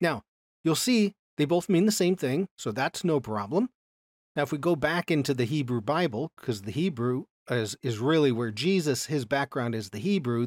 Now, 0.00 0.22
you'll 0.64 0.76
see 0.76 1.14
they 1.36 1.44
both 1.44 1.68
mean 1.68 1.86
the 1.86 1.92
same 1.92 2.16
thing, 2.16 2.48
so 2.56 2.72
that's 2.72 3.04
no 3.04 3.20
problem. 3.20 3.70
Now, 4.36 4.42
if 4.42 4.52
we 4.52 4.58
go 4.58 4.76
back 4.76 5.10
into 5.10 5.34
the 5.34 5.44
Hebrew 5.44 5.80
Bible, 5.80 6.30
because 6.36 6.62
the 6.62 6.70
Hebrew 6.70 7.24
is, 7.50 7.76
is 7.82 7.98
really 7.98 8.32
where 8.32 8.50
Jesus, 8.50 9.06
his 9.06 9.24
background 9.24 9.74
is 9.74 9.90
the 9.90 9.98
Hebrew, 9.98 10.46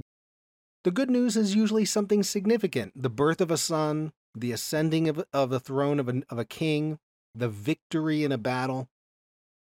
the 0.86 0.92
good 0.92 1.10
news 1.10 1.36
is 1.36 1.56
usually 1.56 1.84
something 1.84 2.22
significant 2.22 2.94
the 2.96 3.10
birth 3.10 3.42
of 3.42 3.50
a 3.50 3.58
son, 3.58 4.14
the 4.38 4.52
ascending 4.52 5.10
of, 5.10 5.26
of 5.34 5.50
the 5.50 5.60
throne 5.60 6.00
of 6.00 6.08
a, 6.08 6.22
of 6.30 6.38
a 6.38 6.46
king, 6.46 7.00
the 7.34 7.50
victory 7.50 8.24
in 8.24 8.32
a 8.32 8.38
battle. 8.38 8.88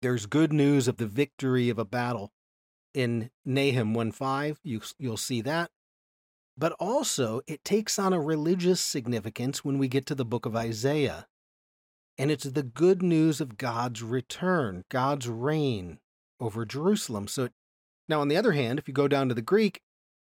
There's 0.03 0.27
good 0.27 0.53
news 0.53 0.87
of 0.87 0.97
the 0.97 1.07
victory 1.07 1.67
of 1.69 1.79
a 1.79 1.83
battle. 1.83 2.31
In 2.93 3.31
Nahum 3.43 3.95
1:5, 3.95 4.57
you, 4.63 4.81
you'll 4.99 5.17
see 5.17 5.41
that. 5.41 5.71
But 6.55 6.73
also, 6.73 7.41
it 7.47 7.63
takes 7.63 7.97
on 7.97 8.13
a 8.13 8.21
religious 8.21 8.79
significance 8.79 9.65
when 9.65 9.79
we 9.79 9.87
get 9.87 10.05
to 10.07 10.15
the 10.15 10.25
book 10.25 10.45
of 10.45 10.55
Isaiah. 10.55 11.25
And 12.19 12.29
it's 12.29 12.43
the 12.43 12.63
good 12.63 13.01
news 13.01 13.41
of 13.41 13.57
God's 13.57 14.03
return, 14.03 14.83
God's 14.89 15.27
reign 15.27 15.97
over 16.39 16.65
Jerusalem. 16.65 17.27
So, 17.27 17.49
now 18.07 18.21
on 18.21 18.27
the 18.27 18.37
other 18.37 18.51
hand, 18.51 18.77
if 18.77 18.87
you 18.87 18.93
go 18.93 19.07
down 19.07 19.27
to 19.29 19.33
the 19.33 19.41
Greek, 19.41 19.81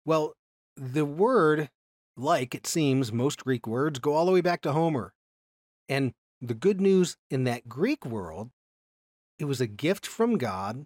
well, 0.03 0.33
the 0.75 1.05
word, 1.05 1.69
like 2.17 2.55
it 2.55 2.67
seems 2.67 3.11
most 3.11 3.43
Greek 3.43 3.67
words, 3.67 3.99
go 3.99 4.13
all 4.13 4.25
the 4.25 4.31
way 4.31 4.41
back 4.41 4.61
to 4.61 4.73
Homer. 4.73 5.13
And 5.87 6.13
the 6.41 6.53
good 6.53 6.81
news 6.81 7.17
in 7.29 7.43
that 7.45 7.69
Greek 7.69 8.05
world, 8.05 8.51
it 9.39 9.45
was 9.45 9.61
a 9.61 9.67
gift 9.67 10.05
from 10.05 10.37
God. 10.37 10.85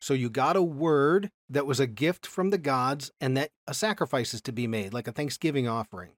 So 0.00 0.14
you 0.14 0.28
got 0.28 0.56
a 0.56 0.62
word 0.62 1.30
that 1.48 1.66
was 1.66 1.80
a 1.80 1.86
gift 1.86 2.26
from 2.26 2.50
the 2.50 2.58
gods 2.58 3.10
and 3.20 3.36
that 3.36 3.50
a 3.66 3.74
sacrifice 3.74 4.34
is 4.34 4.42
to 4.42 4.52
be 4.52 4.66
made, 4.66 4.92
like 4.92 5.08
a 5.08 5.12
thanksgiving 5.12 5.66
offering. 5.66 6.10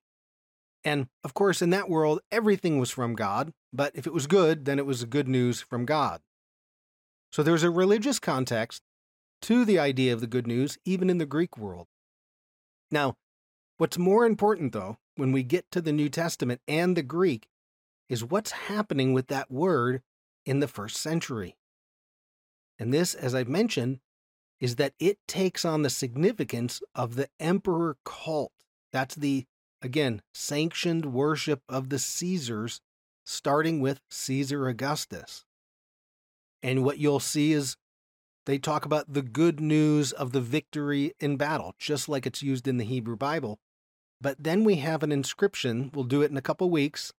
And 0.83 1.07
of 1.23 1.33
course, 1.33 1.61
in 1.61 1.69
that 1.71 1.89
world, 1.89 2.19
everything 2.31 2.79
was 2.79 2.91
from 2.91 3.15
God, 3.15 3.53
but 3.73 3.91
if 3.95 4.05
it 4.05 4.13
was 4.13 4.27
good, 4.27 4.65
then 4.65 4.79
it 4.79 4.85
was 4.85 5.03
good 5.05 5.27
news 5.27 5.61
from 5.61 5.85
God. 5.85 6.21
So 7.31 7.43
there's 7.43 7.63
a 7.63 7.71
religious 7.71 8.19
context 8.19 8.81
to 9.43 9.65
the 9.65 9.79
idea 9.79 10.13
of 10.13 10.21
the 10.21 10.27
good 10.27 10.47
news, 10.47 10.77
even 10.85 11.09
in 11.09 11.17
the 11.17 11.25
Greek 11.25 11.57
world. 11.57 11.87
Now, 12.91 13.15
what's 13.77 13.97
more 13.97 14.25
important, 14.25 14.73
though, 14.73 14.97
when 15.15 15.31
we 15.31 15.43
get 15.43 15.69
to 15.71 15.81
the 15.81 15.91
New 15.91 16.09
Testament 16.09 16.61
and 16.67 16.95
the 16.95 17.03
Greek, 17.03 17.47
is 18.09 18.23
what's 18.23 18.51
happening 18.51 19.13
with 19.13 19.27
that 19.27 19.51
word 19.51 20.01
in 20.45 20.59
the 20.59 20.67
first 20.67 20.97
century. 20.97 21.55
And 22.79 22.93
this, 22.93 23.13
as 23.13 23.35
I've 23.35 23.49
mentioned, 23.49 23.99
is 24.59 24.77
that 24.77 24.93
it 24.99 25.19
takes 25.27 25.65
on 25.65 25.81
the 25.81 25.89
significance 25.89 26.81
of 26.95 27.15
the 27.15 27.29
emperor 27.39 27.97
cult. 28.05 28.53
That's 28.93 29.15
the, 29.15 29.45
again, 29.81 30.21
sanctioned 30.33 31.13
worship 31.13 31.61
of 31.67 31.89
the 31.89 31.99
Caesars, 31.99 32.81
starting 33.25 33.81
with 33.81 33.99
Caesar 34.09 34.67
Augustus. 34.67 35.45
And 36.63 36.83
what 36.83 36.97
you'll 36.97 37.19
see 37.19 37.51
is 37.51 37.75
they 38.47 38.57
talk 38.57 38.85
about 38.85 39.11
the 39.11 39.21
good 39.21 39.59
news 39.59 40.13
of 40.13 40.31
the 40.31 40.39
victory 40.39 41.13
in 41.19 41.35
battle, 41.35 41.75
just 41.77 42.07
like 42.07 42.25
it's 42.25 42.41
used 42.41 42.65
in 42.65 42.77
the 42.77 42.85
Hebrew 42.85 43.17
Bible. 43.17 43.59
But 44.21 44.41
then 44.41 44.63
we 44.63 44.75
have 44.75 45.03
an 45.03 45.11
inscription, 45.11 45.91
we'll 45.93 46.05
do 46.05 46.21
it 46.21 46.31
in 46.31 46.37
a 46.37 46.41
couple 46.41 46.69
weeks. 46.69 47.11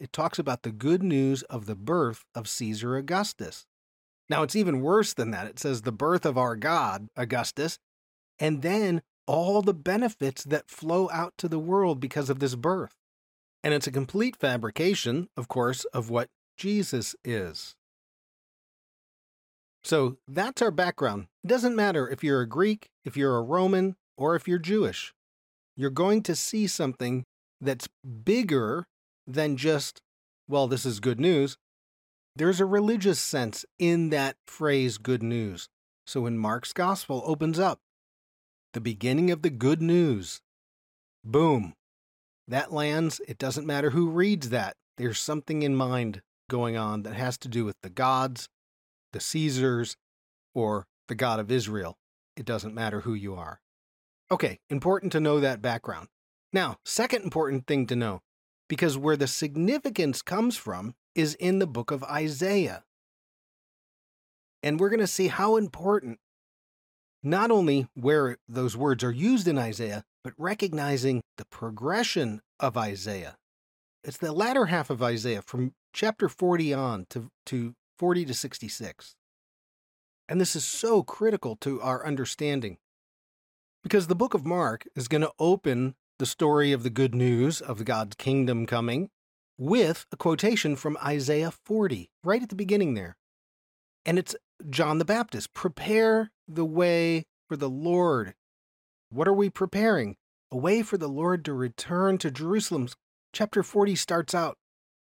It 0.00 0.12
talks 0.12 0.36
about 0.36 0.64
the 0.64 0.72
good 0.72 1.00
news 1.00 1.42
of 1.44 1.66
the 1.66 1.76
birth 1.76 2.24
of 2.34 2.48
Caesar 2.48 2.96
Augustus. 2.96 3.66
Now, 4.28 4.42
it's 4.42 4.56
even 4.56 4.80
worse 4.80 5.14
than 5.14 5.30
that. 5.30 5.46
It 5.46 5.60
says 5.60 5.82
the 5.82 5.92
birth 5.92 6.26
of 6.26 6.36
our 6.36 6.56
God, 6.56 7.08
Augustus, 7.16 7.78
and 8.40 8.62
then 8.62 9.00
all 9.28 9.62
the 9.62 9.74
benefits 9.74 10.42
that 10.42 10.68
flow 10.68 11.08
out 11.12 11.34
to 11.38 11.48
the 11.48 11.60
world 11.60 12.00
because 12.00 12.28
of 12.28 12.40
this 12.40 12.56
birth. 12.56 12.96
And 13.62 13.72
it's 13.72 13.86
a 13.86 13.92
complete 13.92 14.34
fabrication, 14.34 15.28
of 15.36 15.46
course, 15.46 15.84
of 15.94 16.10
what 16.10 16.30
Jesus 16.58 17.14
is. 17.24 17.76
So 19.84 20.16
that's 20.26 20.62
our 20.62 20.70
background. 20.70 21.26
It 21.44 21.48
doesn't 21.48 21.76
matter 21.76 22.08
if 22.08 22.24
you're 22.24 22.40
a 22.40 22.48
Greek, 22.48 22.88
if 23.04 23.16
you're 23.16 23.36
a 23.36 23.42
Roman, 23.42 23.96
or 24.16 24.34
if 24.34 24.48
you're 24.48 24.58
Jewish. 24.58 25.12
You're 25.76 25.90
going 25.90 26.22
to 26.22 26.34
see 26.34 26.66
something 26.66 27.24
that's 27.60 27.88
bigger 28.24 28.86
than 29.26 29.56
just, 29.56 30.00
well, 30.48 30.66
this 30.66 30.86
is 30.86 31.00
good 31.00 31.20
news. 31.20 31.56
There's 32.36 32.60
a 32.60 32.66
religious 32.66 33.20
sense 33.20 33.64
in 33.78 34.10
that 34.10 34.36
phrase, 34.46 34.98
good 34.98 35.22
news. 35.22 35.68
So 36.06 36.22
when 36.22 36.38
Mark's 36.38 36.72
gospel 36.72 37.22
opens 37.24 37.58
up, 37.58 37.78
the 38.72 38.80
beginning 38.80 39.30
of 39.30 39.42
the 39.42 39.50
good 39.50 39.80
news, 39.80 40.40
boom, 41.24 41.74
that 42.48 42.72
lands. 42.72 43.20
It 43.26 43.38
doesn't 43.38 43.66
matter 43.66 43.90
who 43.90 44.08
reads 44.08 44.50
that. 44.50 44.74
There's 44.96 45.18
something 45.18 45.62
in 45.62 45.76
mind 45.76 46.22
going 46.50 46.76
on 46.76 47.02
that 47.04 47.14
has 47.14 47.38
to 47.38 47.48
do 47.48 47.64
with 47.64 47.76
the 47.82 47.90
gods, 47.90 48.48
the 49.14 49.20
Caesars, 49.20 49.96
or 50.54 50.86
the 51.08 51.14
God 51.14 51.40
of 51.40 51.50
Israel. 51.50 51.96
It 52.36 52.44
doesn't 52.44 52.74
matter 52.74 53.00
who 53.00 53.14
you 53.14 53.34
are. 53.34 53.60
Okay, 54.30 54.58
important 54.68 55.12
to 55.12 55.20
know 55.20 55.40
that 55.40 55.62
background. 55.62 56.08
Now, 56.52 56.76
second 56.84 57.22
important 57.22 57.66
thing 57.66 57.86
to 57.86 57.96
know, 57.96 58.20
because 58.68 58.98
where 58.98 59.16
the 59.16 59.26
significance 59.26 60.20
comes 60.20 60.56
from 60.56 60.94
is 61.14 61.34
in 61.34 61.58
the 61.58 61.66
book 61.66 61.90
of 61.90 62.04
Isaiah. 62.04 62.84
And 64.62 64.80
we're 64.80 64.88
going 64.88 65.00
to 65.00 65.06
see 65.06 65.28
how 65.28 65.56
important 65.56 66.18
not 67.22 67.50
only 67.50 67.86
where 67.94 68.38
those 68.48 68.76
words 68.76 69.04
are 69.04 69.12
used 69.12 69.48
in 69.48 69.58
Isaiah, 69.58 70.04
but 70.22 70.34
recognizing 70.36 71.22
the 71.36 71.44
progression 71.44 72.40
of 72.58 72.76
Isaiah. 72.76 73.36
It's 74.02 74.18
the 74.18 74.32
latter 74.32 74.66
half 74.66 74.90
of 74.90 75.02
Isaiah 75.02 75.42
from 75.42 75.72
chapter 75.92 76.28
40 76.28 76.74
on 76.74 77.06
to, 77.10 77.30
to 77.46 77.74
40 77.98 78.24
to 78.26 78.34
66. 78.34 79.16
And 80.28 80.40
this 80.40 80.56
is 80.56 80.64
so 80.64 81.02
critical 81.02 81.56
to 81.56 81.80
our 81.80 82.06
understanding 82.06 82.78
because 83.82 84.06
the 84.06 84.14
book 84.14 84.34
of 84.34 84.46
Mark 84.46 84.88
is 84.96 85.08
going 85.08 85.20
to 85.20 85.32
open 85.38 85.94
the 86.18 86.26
story 86.26 86.72
of 86.72 86.82
the 86.82 86.90
good 86.90 87.14
news 87.14 87.60
of 87.60 87.84
God's 87.84 88.16
kingdom 88.16 88.66
coming 88.66 89.10
with 89.58 90.06
a 90.10 90.16
quotation 90.16 90.74
from 90.74 90.96
Isaiah 91.04 91.50
40, 91.50 92.10
right 92.24 92.42
at 92.42 92.48
the 92.48 92.54
beginning 92.54 92.94
there. 92.94 93.16
And 94.06 94.18
it's 94.18 94.34
John 94.70 94.98
the 94.98 95.04
Baptist 95.04 95.52
prepare 95.52 96.30
the 96.48 96.64
way 96.64 97.26
for 97.48 97.56
the 97.56 97.68
Lord. 97.68 98.34
What 99.10 99.28
are 99.28 99.34
we 99.34 99.50
preparing? 99.50 100.16
A 100.50 100.56
way 100.56 100.82
for 100.82 100.96
the 100.96 101.08
Lord 101.08 101.44
to 101.44 101.52
return 101.52 102.18
to 102.18 102.30
Jerusalem. 102.30 102.88
Chapter 103.32 103.62
40 103.62 103.96
starts 103.96 104.34
out 104.34 104.56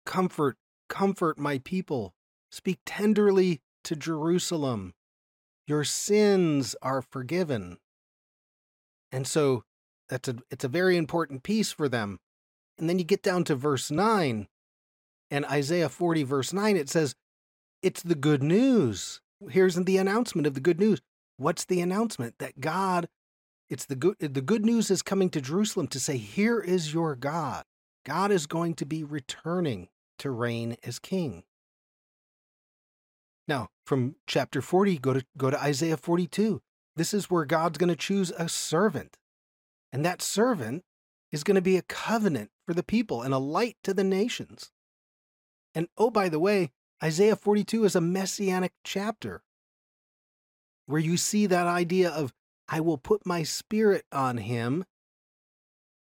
Comfort, 0.06 0.58
comfort 0.90 1.38
my 1.38 1.60
people. 1.60 2.14
Speak 2.52 2.80
tenderly 2.86 3.62
to 3.84 3.96
Jerusalem. 3.96 4.94
Your 5.68 5.84
sins 5.84 6.76
are 6.82 7.02
forgiven. 7.02 7.78
And 9.12 9.28
so 9.28 9.64
that's 10.08 10.28
a 10.28 10.36
it's 10.50 10.64
a 10.64 10.70
very 10.70 10.98
important 10.98 11.44
piece 11.44 11.72
for 11.72 11.88
them. 11.88 12.20
And 12.78 12.90
then 12.90 12.98
you 12.98 13.06
get 13.06 13.24
down 13.24 13.44
to 13.46 13.56
verse 13.56 13.92
9 13.92 14.48
and 15.32 15.46
Isaiah 15.46 15.90
40 15.90 16.24
verse 16.24 16.54
9 16.54 16.76
it 16.76 16.90
says 16.90 17.16
it's 17.82 18.02
the 18.02 18.16
good 18.16 18.42
news. 18.42 19.22
Here's 19.50 19.76
the 19.76 19.98
announcement 19.98 20.48
of 20.48 20.54
the 20.54 20.60
good 20.60 20.80
news. 20.80 21.02
What's 21.38 21.66
the 21.66 21.82
announcement 21.82 22.36
that 22.40 22.60
God 22.60 23.08
it's 23.70 23.86
the 23.86 23.96
good 23.96 24.16
the 24.20 24.42
good 24.42 24.66
news 24.66 24.90
is 24.90 25.02
coming 25.02 25.30
to 25.30 25.42
Jerusalem 25.42 25.88
to 25.90 26.00
say 26.00 26.18
here 26.18 26.60
is 26.60 26.94
your 26.94 27.16
God. 27.16 27.64
God 28.06 28.32
is 28.32 28.48
going 28.48 28.74
to 28.76 28.86
be 28.86 29.04
returning 29.04 29.90
to 30.18 30.32
reign 30.32 30.78
as 30.84 30.98
king. 31.00 31.44
Now, 33.50 33.70
from 33.84 34.16
chapter 34.28 34.62
40, 34.62 35.00
go 35.00 35.14
to, 35.14 35.26
go 35.36 35.50
to 35.50 35.60
Isaiah 35.60 35.98
42. 35.98 36.62
This 36.96 37.16
is 37.16 37.32
where 37.32 37.46
God's 37.46 37.80
going 37.80 37.90
to 37.90 37.96
choose 37.96 38.32
a 38.38 38.48
servant. 38.48 39.18
And 39.92 40.06
that 40.06 40.22
servant 40.22 40.84
is 41.32 41.44
going 41.44 41.56
to 41.56 41.62
be 41.62 41.76
a 41.76 41.82
covenant 41.82 42.52
for 42.68 42.76
the 42.76 42.84
people 42.84 43.24
and 43.24 43.34
a 43.34 43.40
light 43.40 43.78
to 43.84 43.94
the 43.96 44.04
nations. 44.04 44.72
And 45.74 45.88
oh, 45.98 46.12
by 46.12 46.30
the 46.30 46.38
way, 46.38 46.70
Isaiah 47.04 47.36
42 47.36 47.86
is 47.86 47.96
a 47.96 48.02
messianic 48.02 48.74
chapter 48.84 49.42
where 50.86 51.02
you 51.02 51.18
see 51.18 51.48
that 51.48 51.66
idea 51.66 52.12
of, 52.12 52.34
I 52.68 52.82
will 52.82 53.00
put 53.00 53.26
my 53.26 53.42
spirit 53.42 54.06
on 54.12 54.38
him 54.38 54.86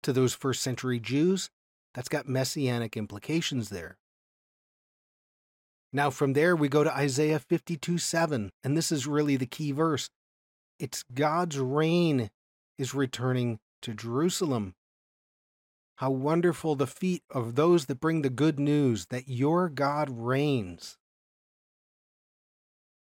to 0.04 0.14
those 0.14 0.36
first 0.36 0.62
century 0.62 1.00
Jews. 1.00 1.50
That's 1.96 2.10
got 2.10 2.28
messianic 2.30 2.96
implications 2.96 3.70
there. 3.70 3.99
Now, 5.92 6.10
from 6.10 6.34
there, 6.34 6.56
we 6.56 6.70
go 6.70 6.84
to 6.84 6.96
Isaiah 6.96 7.40
52 7.40 7.98
7, 7.98 8.52
and 8.64 8.78
this 8.78 8.92
is 8.92 9.08
really 9.08 9.36
the 9.36 9.46
key 9.46 9.72
verse. 9.72 10.10
It's 10.78 11.04
God's 11.14 11.58
reign 11.58 12.30
is 12.78 12.94
returning 12.94 13.60
to 13.82 13.94
Jerusalem. 13.94 14.76
How 15.98 16.12
wonderful 16.12 16.76
the 16.76 16.88
feet 16.88 17.24
of 17.30 17.56
those 17.56 17.88
that 17.88 18.00
bring 18.00 18.22
the 18.22 18.30
good 18.30 18.60
news 18.60 19.08
that 19.08 19.28
your 19.28 19.68
God 19.68 20.10
reigns. 20.10 20.98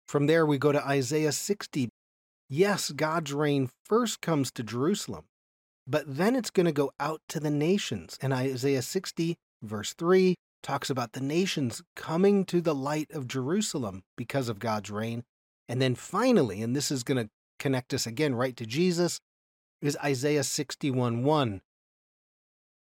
From 0.09 0.27
there, 0.27 0.45
we 0.45 0.59
go 0.59 0.73
to 0.73 0.85
Isaiah 0.85 1.33
60. 1.33 1.89
Yes, 2.49 2.91
God's 2.91 3.33
reign 3.33 3.71
first 3.85 4.21
comes 4.21 4.51
to 4.53 4.63
Jerusalem, 4.63 5.25
but 5.87 6.05
then 6.07 6.35
it's 6.35 6.51
going 6.51 6.67
to 6.67 6.73
go 6.73 6.91
out 6.99 7.21
to 7.29 7.39
the 7.39 7.51
nations. 7.51 8.19
And 8.21 8.33
Isaiah 8.33 8.83
60, 8.83 9.37
verse 9.63 9.95
3, 9.95 10.35
talks 10.63 10.91
about 10.91 11.13
the 11.13 11.21
nations 11.21 11.83
coming 11.97 12.45
to 12.47 12.61
the 12.61 12.75
light 12.75 13.11
of 13.13 13.29
Jerusalem 13.29 14.05
because 14.17 14.49
of 14.49 14.59
God's 14.59 14.91
reign. 14.91 15.25
And 15.69 15.81
then 15.81 15.95
finally, 15.95 16.63
and 16.63 16.75
this 16.75 16.91
is 16.91 17.03
going 17.03 17.25
to 17.25 17.31
connect 17.59 17.95
us 17.95 18.07
again 18.07 18.35
right 18.35 18.57
to 18.57 18.67
Jesus, 18.67 19.21
is 19.81 19.97
Isaiah 20.05 20.45
61 20.45 21.25
1. 21.25 21.61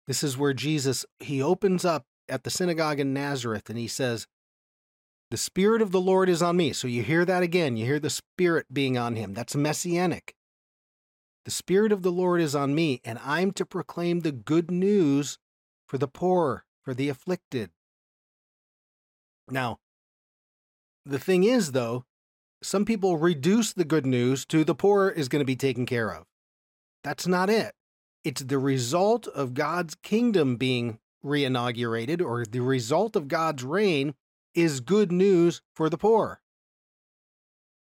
This 0.06 0.22
is 0.22 0.36
where 0.36 0.54
Jesus 0.54 1.06
he 1.20 1.40
opens 1.40 1.84
up 1.84 2.06
at 2.28 2.44
the 2.44 2.50
synagogue 2.50 3.00
in 3.00 3.12
Nazareth 3.12 3.68
and 3.68 3.78
he 3.78 3.88
says, 3.88 4.26
The 5.30 5.36
Spirit 5.36 5.82
of 5.82 5.92
the 5.92 6.00
Lord 6.00 6.28
is 6.28 6.42
on 6.42 6.56
me. 6.56 6.72
So 6.72 6.88
you 6.88 7.02
hear 7.02 7.24
that 7.24 7.42
again. 7.42 7.76
You 7.76 7.84
hear 7.86 8.00
the 8.00 8.10
Spirit 8.10 8.66
being 8.72 8.98
on 8.98 9.16
him. 9.16 9.34
That's 9.34 9.54
messianic. 9.54 10.34
The 11.44 11.50
Spirit 11.50 11.92
of 11.92 12.02
the 12.02 12.12
Lord 12.12 12.40
is 12.40 12.54
on 12.54 12.74
me, 12.74 13.00
and 13.04 13.18
I'm 13.24 13.52
to 13.52 13.64
proclaim 13.64 14.20
the 14.20 14.32
good 14.32 14.70
news 14.70 15.38
for 15.86 15.96
the 15.96 16.08
poor, 16.08 16.64
for 16.82 16.94
the 16.94 17.08
afflicted. 17.08 17.70
Now, 19.48 19.78
the 21.04 21.18
thing 21.18 21.44
is, 21.44 21.72
though, 21.72 22.04
some 22.62 22.84
people 22.84 23.16
reduce 23.16 23.72
the 23.72 23.84
good 23.84 24.06
news 24.06 24.44
to 24.46 24.64
the 24.64 24.74
poor 24.74 25.08
is 25.08 25.28
going 25.28 25.40
to 25.40 25.46
be 25.46 25.56
taken 25.56 25.86
care 25.86 26.12
of. 26.12 26.24
That's 27.02 27.26
not 27.26 27.48
it. 27.48 27.72
It's 28.22 28.42
the 28.42 28.58
result 28.58 29.26
of 29.28 29.54
God's 29.54 29.94
kingdom 29.94 30.56
being 30.56 30.98
reinaugurated, 31.24 32.22
or 32.22 32.44
the 32.44 32.60
result 32.60 33.16
of 33.16 33.28
God's 33.28 33.64
reign 33.64 34.14
is 34.54 34.80
good 34.80 35.10
news 35.10 35.62
for 35.74 35.88
the 35.88 35.98
poor. 35.98 36.40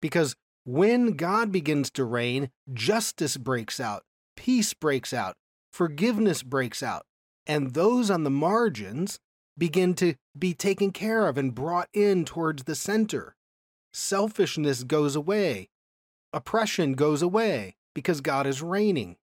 Because 0.02 0.36
when 0.64 1.12
God 1.14 1.52
begins 1.52 1.90
to 1.92 2.04
reign, 2.04 2.52
justice 2.72 3.38
breaks 3.38 3.80
out, 3.80 4.04
peace 4.36 4.74
breaks 4.74 5.14
out, 5.14 5.36
forgiveness 5.72 6.44
breaks 6.44 6.84
out, 6.84 7.06
and 7.48 7.74
those 7.74 8.12
on 8.12 8.24
the 8.24 8.30
margins 8.30 9.20
begin 9.58 9.96
to 9.96 10.16
be 10.38 10.54
taken 10.54 10.92
care 10.92 11.28
of 11.28 11.38
and 11.38 11.56
brought 11.56 11.90
in 11.94 12.26
towards 12.26 12.66
the 12.66 12.76
center. 12.76 13.36
Selfishness 13.94 14.84
goes 14.84 15.16
away, 15.16 15.70
oppression 16.32 16.94
goes 16.94 17.22
away 17.22 17.76
because 17.96 18.22
God 18.22 18.46
is 18.46 18.62
reigning. 18.62 19.16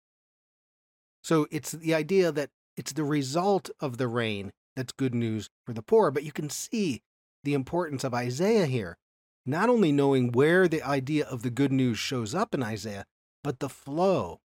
So 1.24 1.48
it's 1.51 1.72
the 1.72 1.94
idea 1.94 2.32
that 2.32 2.50
it's 2.75 2.94
the 2.94 3.03
result 3.03 3.70
of 3.80 3.98
the 3.98 4.08
reign 4.08 4.51
that's 4.75 4.92
good 4.94 5.13
news 5.13 5.50
for 5.65 5.74
the 5.74 5.84
poor. 5.84 6.10
But 6.10 6.24
you 6.24 6.32
can 6.32 6.50
see 6.50 7.01
the 7.44 7.53
importance 7.53 8.03
of 8.03 8.13
Isaiah 8.13 8.65
here, 8.65 8.98
not 9.46 9.70
only 9.70 9.92
knowing 9.92 10.32
where 10.32 10.68
the 10.68 10.82
idea 10.82 11.25
of 11.25 11.44
the 11.44 11.51
good 11.51 11.72
news 11.72 12.00
shows 12.00 12.34
up 12.34 12.53
in 12.56 12.63
Isaiah, 12.63 13.06
but 13.44 13.60
the 13.60 13.70
flow. 13.70 14.39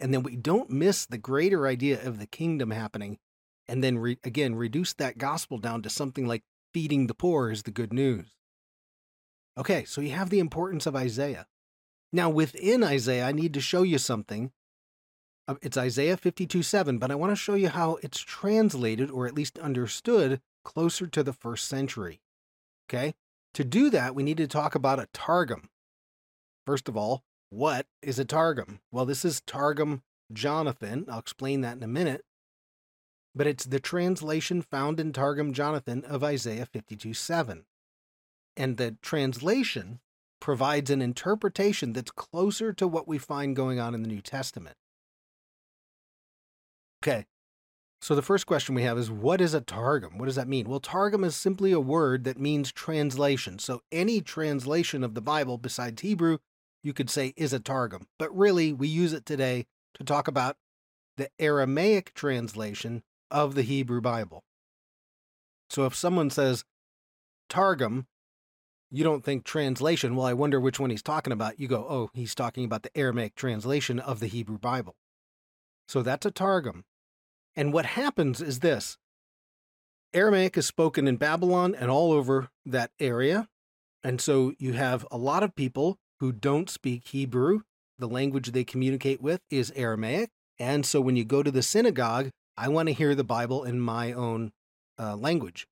And 0.00 0.14
then 0.14 0.22
we 0.22 0.36
don't 0.36 0.70
miss 0.70 1.04
the 1.04 1.18
greater 1.18 1.66
idea 1.66 2.02
of 2.02 2.18
the 2.18 2.26
kingdom 2.26 2.70
happening 2.70 3.18
and 3.68 3.84
then 3.84 3.98
re- 3.98 4.18
again 4.24 4.56
reduce 4.56 4.92
that 4.94 5.18
gospel 5.18 5.58
down 5.58 5.82
to 5.82 5.90
something 5.90 6.26
like 6.26 6.42
feeding 6.72 7.06
the 7.06 7.14
poor 7.14 7.50
is 7.50 7.62
the 7.62 7.70
good 7.70 7.92
news. 7.92 8.34
Okay, 9.56 9.84
so 9.84 10.00
you 10.00 10.10
have 10.10 10.30
the 10.30 10.38
importance 10.38 10.86
of 10.86 10.96
Isaiah. 10.96 11.46
Now, 12.12 12.30
within 12.30 12.82
Isaiah, 12.82 13.26
I 13.26 13.32
need 13.32 13.54
to 13.54 13.60
show 13.60 13.82
you 13.82 13.98
something. 13.98 14.50
Uh, 15.46 15.54
it's 15.62 15.76
Isaiah 15.76 16.16
52 16.16 16.62
7, 16.62 16.98
but 16.98 17.10
I 17.10 17.14
want 17.14 17.30
to 17.30 17.36
show 17.36 17.54
you 17.54 17.68
how 17.68 17.98
it's 18.02 18.20
translated 18.20 19.10
or 19.10 19.26
at 19.26 19.34
least 19.34 19.58
understood 19.58 20.40
closer 20.64 21.06
to 21.06 21.22
the 21.22 21.32
first 21.32 21.68
century. 21.68 22.20
Okay? 22.88 23.14
To 23.54 23.64
do 23.64 23.90
that, 23.90 24.14
we 24.14 24.22
need 24.22 24.36
to 24.38 24.46
talk 24.48 24.74
about 24.74 25.00
a 25.00 25.08
Targum. 25.12 25.70
First 26.66 26.88
of 26.88 26.96
all, 26.96 27.22
what 27.50 27.86
is 28.02 28.18
a 28.18 28.24
Targum? 28.24 28.80
Well, 28.90 29.04
this 29.04 29.24
is 29.24 29.42
Targum 29.42 30.02
Jonathan. 30.32 31.04
I'll 31.08 31.18
explain 31.18 31.60
that 31.60 31.76
in 31.76 31.82
a 31.82 31.88
minute 31.88 32.24
but 33.34 33.46
it's 33.46 33.64
the 33.64 33.80
translation 33.80 34.62
found 34.62 34.98
in 34.98 35.12
Targum 35.12 35.52
Jonathan 35.52 36.04
of 36.04 36.24
Isaiah 36.24 36.66
52 36.66 37.14
7. 37.14 37.64
And 38.56 38.76
the 38.76 38.96
translation 39.02 40.00
provides 40.40 40.90
an 40.90 41.02
interpretation 41.02 41.92
that's 41.92 42.10
closer 42.10 42.72
to 42.72 42.88
what 42.88 43.06
we 43.06 43.18
find 43.18 43.54
going 43.54 43.78
on 43.78 43.94
in 43.94 44.02
the 44.02 44.08
New 44.08 44.20
Testament. 44.20 44.76
Okay, 47.02 47.26
so 48.02 48.14
the 48.14 48.22
first 48.22 48.46
question 48.46 48.74
we 48.74 48.82
have 48.82 48.98
is 48.98 49.10
what 49.10 49.40
is 49.40 49.54
a 49.54 49.60
Targum? 49.60 50.18
What 50.18 50.26
does 50.26 50.34
that 50.34 50.48
mean? 50.48 50.68
Well, 50.68 50.80
Targum 50.80 51.24
is 51.24 51.36
simply 51.36 51.72
a 51.72 51.80
word 51.80 52.24
that 52.24 52.38
means 52.38 52.72
translation. 52.72 53.58
So 53.58 53.82
any 53.92 54.20
translation 54.20 55.04
of 55.04 55.14
the 55.14 55.22
Bible 55.22 55.56
besides 55.56 56.02
Hebrew, 56.02 56.38
you 56.82 56.92
could 56.92 57.10
say 57.10 57.34
is 57.36 57.52
a 57.52 57.60
Targum. 57.60 58.06
But 58.18 58.36
really, 58.36 58.72
we 58.72 58.88
use 58.88 59.12
it 59.12 59.26
today 59.26 59.66
to 59.94 60.04
talk 60.04 60.28
about 60.28 60.56
the 61.16 61.30
Aramaic 61.38 62.14
translation 62.14 63.02
of 63.30 63.54
the 63.54 63.62
Hebrew 63.62 64.00
Bible. 64.00 64.44
So 65.68 65.84
if 65.84 65.94
someone 65.94 66.30
says 66.30 66.64
Targum, 67.48 68.06
you 68.90 69.04
don't 69.04 69.24
think 69.24 69.44
translation. 69.44 70.16
Well, 70.16 70.26
I 70.26 70.32
wonder 70.32 70.58
which 70.58 70.80
one 70.80 70.90
he's 70.90 71.02
talking 71.02 71.32
about. 71.32 71.60
You 71.60 71.68
go, 71.68 71.86
oh, 71.88 72.10
he's 72.12 72.34
talking 72.34 72.64
about 72.64 72.82
the 72.82 72.96
Aramaic 72.96 73.36
translation 73.36 74.00
of 74.00 74.18
the 74.18 74.26
Hebrew 74.26 74.58
Bible. 74.58 74.96
So 75.86 76.02
that's 76.02 76.26
a 76.26 76.30
Targum. 76.30 76.84
And 77.54 77.72
what 77.72 77.86
happens 77.86 78.40
is 78.40 78.60
this 78.60 78.96
Aramaic 80.12 80.56
is 80.56 80.66
spoken 80.66 81.06
in 81.06 81.16
Babylon 81.16 81.74
and 81.74 81.90
all 81.90 82.12
over 82.12 82.48
that 82.66 82.90
area. 82.98 83.48
And 84.02 84.20
so 84.20 84.54
you 84.58 84.72
have 84.72 85.06
a 85.10 85.18
lot 85.18 85.42
of 85.42 85.54
people 85.54 85.98
who 86.20 86.32
don't 86.32 86.70
speak 86.70 87.08
Hebrew. 87.08 87.60
The 87.98 88.08
language 88.08 88.52
they 88.52 88.64
communicate 88.64 89.20
with 89.20 89.40
is 89.50 89.72
Aramaic. 89.74 90.30
And 90.58 90.84
so 90.86 91.00
when 91.00 91.16
you 91.16 91.24
go 91.24 91.42
to 91.42 91.50
the 91.50 91.62
synagogue, 91.62 92.30
I 92.56 92.68
want 92.68 92.88
to 92.88 92.94
hear 92.94 93.14
the 93.14 93.24
Bible 93.24 93.64
in 93.64 93.80
my 93.80 94.12
own 94.12 94.52
uh, 94.98 95.16
language. 95.16 95.66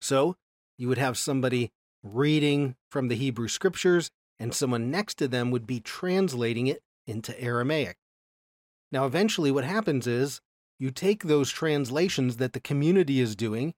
So 0.00 0.36
you 0.76 0.88
would 0.88 0.98
have 0.98 1.18
somebody 1.18 1.70
reading 2.04 2.76
from 2.90 3.08
the 3.08 3.16
Hebrew 3.16 3.48
scriptures, 3.48 4.10
and 4.38 4.54
someone 4.54 4.90
next 4.90 5.16
to 5.18 5.26
them 5.26 5.50
would 5.50 5.66
be 5.66 5.80
translating 5.80 6.68
it 6.68 6.80
into 7.06 7.38
Aramaic. 7.42 7.96
Now, 8.92 9.04
eventually, 9.04 9.50
what 9.50 9.64
happens 9.64 10.06
is 10.06 10.40
you 10.78 10.92
take 10.92 11.24
those 11.24 11.50
translations 11.50 12.36
that 12.36 12.52
the 12.52 12.60
community 12.60 13.20
is 13.20 13.34
doing, 13.34 13.74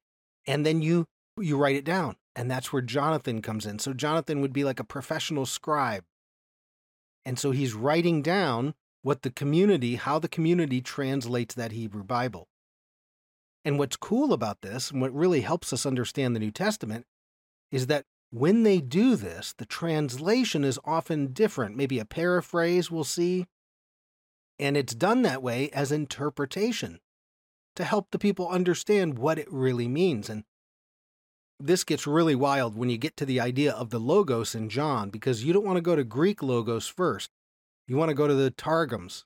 and 0.47 0.67
then 0.67 0.83
you 0.83 1.07
you 1.41 1.57
write 1.57 1.77
it 1.77 1.85
down, 1.85 2.17
and 2.35 2.51
that's 2.51 2.73
where 2.73 2.83
Jonathan 2.83 3.43
comes 3.43 3.67
in. 3.67 3.79
So 3.79 3.93
Jonathan 3.93 4.41
would 4.41 4.53
be 4.53 4.65
like 4.65 4.81
a 4.81 4.85
professional 4.85 5.47
scribe, 5.47 6.05
and 7.25 7.39
so 7.39 7.51
he's 7.51 7.75
writing 7.75 8.23
down 8.23 8.75
what 9.03 9.23
the 9.23 9.31
community, 9.31 9.97
how 9.97 10.19
the 10.19 10.29
community 10.29 10.81
translates 10.81 11.55
that 11.55 11.73
Hebrew 11.73 12.05
Bible. 12.05 12.49
And 13.65 13.79
what's 13.79 13.97
cool 13.97 14.33
about 14.33 14.63
this, 14.63 14.91
and 14.91 15.01
what 15.01 15.15
really 15.15 15.43
helps 15.43 15.73
us 15.73 15.85
understand 15.85 16.35
the 16.35 16.41
New 16.41 16.51
Testament, 16.51 17.07
is 17.71 17.87
that 17.89 18.07
when 18.31 18.63
they 18.63 18.81
do 18.81 19.17
this, 19.17 19.55
the 19.57 19.67
translation 19.67 20.65
is 20.65 20.79
often 20.85 21.33
different. 21.33 21.77
Maybe 21.77 21.99
a 21.99 22.05
paraphrase 22.05 22.91
we'll 22.91 23.05
see. 23.05 23.47
And 24.59 24.77
it's 24.77 24.95
done 24.95 25.23
that 25.23 25.43
way 25.43 25.71
as 25.71 25.91
interpretation 25.91 27.01
to 27.77 27.85
help 27.85 28.11
the 28.11 28.19
people 28.19 28.49
understand 28.49 29.19
what 29.19 29.39
it 29.39 29.51
really 29.51 29.89
means. 29.89 30.29
And 30.29 30.45
this 31.61 31.85
gets 31.85 32.07
really 32.07 32.35
wild 32.35 32.77
when 32.77 32.91
you 32.91 32.97
get 32.97 33.17
to 33.19 33.27
the 33.27 33.41
idea 33.41 33.73
of 33.73 33.91
the 33.91 34.01
logos 34.01 34.55
in 34.55 34.69
John, 34.69 35.11
because 35.11 35.45
you 35.45 35.53
don't 35.53 35.65
want 35.65 35.77
to 35.77 35.83
go 35.83 35.95
to 35.95 36.05
Greek 36.05 36.43
logos 36.43 36.89
first. 36.89 37.31
You 37.87 37.97
want 37.97 38.09
to 38.09 38.15
go 38.15 38.27
to 38.27 38.35
the 38.35 38.51
Targums. 38.51 39.25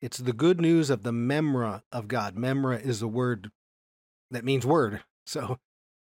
It's 0.00 0.18
the 0.18 0.32
good 0.32 0.60
news 0.60 0.90
of 0.90 1.02
the 1.02 1.10
memra 1.10 1.82
of 1.90 2.08
God. 2.08 2.36
Memra 2.36 2.80
is 2.80 3.02
a 3.02 3.08
word 3.08 3.50
that 4.30 4.44
means 4.44 4.66
word. 4.66 5.02
So 5.26 5.58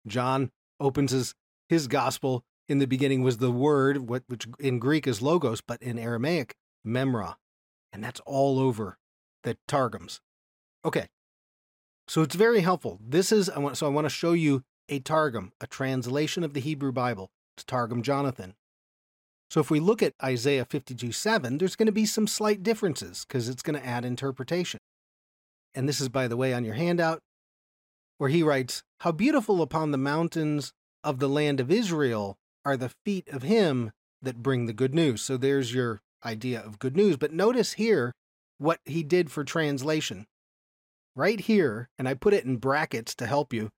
John 0.07 0.51
opens 0.79 1.11
his, 1.11 1.35
his 1.67 1.89
gospel. 1.89 2.45
In 2.69 2.77
the 2.77 2.85
beginning 2.85 3.23
was 3.23 3.39
the 3.39 3.51
word, 3.51 4.07
which 4.07 4.47
in 4.57 4.79
Greek 4.79 5.05
is 5.05 5.21
logos, 5.21 5.59
but 5.59 5.83
in 5.83 5.99
Aramaic, 5.99 6.55
memra. 6.87 7.35
And 7.91 8.01
that's 8.01 8.21
all 8.21 8.57
over 8.57 8.97
the 9.43 9.57
Targums. 9.67 10.21
Okay. 10.85 11.09
So 12.07 12.21
it's 12.21 12.35
very 12.35 12.61
helpful. 12.61 13.01
This 13.05 13.33
is, 13.33 13.49
I 13.49 13.59
want, 13.59 13.75
so 13.75 13.85
I 13.85 13.89
want 13.89 14.05
to 14.05 14.09
show 14.09 14.31
you 14.31 14.63
a 14.91 14.99
Targum, 14.99 15.53
a 15.61 15.65
translation 15.65 16.43
of 16.43 16.53
the 16.53 16.59
Hebrew 16.59 16.91
Bible. 16.91 17.31
It's 17.55 17.63
Targum 17.63 18.03
Jonathan. 18.03 18.55
So 19.49 19.59
if 19.61 19.71
we 19.71 19.79
look 19.79 20.03
at 20.03 20.13
Isaiah 20.21 20.65
52 20.65 21.13
7, 21.13 21.57
there's 21.57 21.75
going 21.75 21.87
to 21.87 21.91
be 21.91 22.05
some 22.05 22.27
slight 22.27 22.61
differences 22.61 23.25
because 23.25 23.49
it's 23.49 23.63
going 23.63 23.79
to 23.79 23.85
add 23.85 24.05
interpretation. 24.05 24.79
And 25.73 25.87
this 25.87 26.01
is, 26.01 26.09
by 26.09 26.27
the 26.27 26.37
way, 26.37 26.53
on 26.53 26.65
your 26.65 26.75
handout, 26.75 27.19
where 28.17 28.29
he 28.29 28.43
writes, 28.43 28.83
How 28.99 29.13
beautiful 29.13 29.61
upon 29.61 29.91
the 29.91 29.97
mountains 29.97 30.73
of 31.03 31.19
the 31.19 31.29
land 31.29 31.59
of 31.59 31.71
Israel 31.71 32.37
are 32.65 32.77
the 32.77 32.91
feet 33.05 33.27
of 33.29 33.43
him 33.43 33.91
that 34.21 34.43
bring 34.43 34.65
the 34.65 34.73
good 34.73 34.93
news. 34.93 35.21
So 35.21 35.37
there's 35.37 35.73
your 35.73 36.01
idea 36.23 36.61
of 36.61 36.79
good 36.79 36.95
news. 36.95 37.17
But 37.17 37.33
notice 37.33 37.73
here 37.73 38.13
what 38.57 38.79
he 38.85 39.03
did 39.03 39.31
for 39.31 39.43
translation. 39.43 40.27
Right 41.15 41.39
here, 41.39 41.89
and 41.97 42.07
I 42.07 42.13
put 42.13 42.33
it 42.33 42.45
in 42.45 42.57
brackets 42.57 43.15
to 43.15 43.25
help 43.25 43.53
you, 43.53 43.69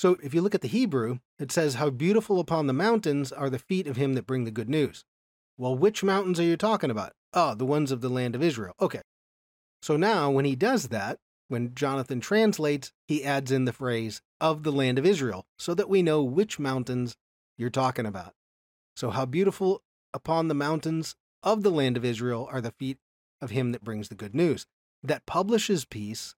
so 0.00 0.16
if 0.22 0.32
you 0.32 0.40
look 0.40 0.54
at 0.54 0.62
the 0.62 0.66
Hebrew, 0.68 1.18
it 1.38 1.52
says, 1.52 1.74
How 1.74 1.90
beautiful 1.90 2.40
upon 2.40 2.66
the 2.66 2.72
mountains 2.72 3.32
are 3.32 3.50
the 3.50 3.58
feet 3.58 3.86
of 3.86 3.98
him 3.98 4.14
that 4.14 4.26
bring 4.26 4.44
the 4.44 4.50
good 4.50 4.70
news. 4.70 5.04
Well, 5.58 5.76
which 5.76 6.02
mountains 6.02 6.40
are 6.40 6.44
you 6.44 6.56
talking 6.56 6.90
about? 6.90 7.12
Oh, 7.34 7.54
the 7.54 7.66
ones 7.66 7.92
of 7.92 8.00
the 8.00 8.08
land 8.08 8.34
of 8.34 8.42
Israel. 8.42 8.72
Okay. 8.80 9.02
So 9.82 9.98
now, 9.98 10.30
when 10.30 10.46
he 10.46 10.56
does 10.56 10.88
that, 10.88 11.18
when 11.48 11.74
Jonathan 11.74 12.18
translates, 12.18 12.92
he 13.08 13.22
adds 13.22 13.52
in 13.52 13.66
the 13.66 13.74
phrase, 13.74 14.22
of 14.40 14.62
the 14.62 14.72
land 14.72 14.98
of 14.98 15.04
Israel, 15.04 15.44
so 15.58 15.74
that 15.74 15.90
we 15.90 16.00
know 16.00 16.22
which 16.22 16.58
mountains 16.58 17.14
you're 17.58 17.68
talking 17.68 18.06
about. 18.06 18.32
So, 18.96 19.10
how 19.10 19.26
beautiful 19.26 19.82
upon 20.14 20.48
the 20.48 20.54
mountains 20.54 21.14
of 21.42 21.62
the 21.62 21.70
land 21.70 21.98
of 21.98 22.06
Israel 22.06 22.48
are 22.50 22.62
the 22.62 22.72
feet 22.72 22.96
of 23.42 23.50
him 23.50 23.72
that 23.72 23.84
brings 23.84 24.08
the 24.08 24.14
good 24.14 24.34
news, 24.34 24.64
that 25.02 25.26
publishes 25.26 25.84
peace, 25.84 26.34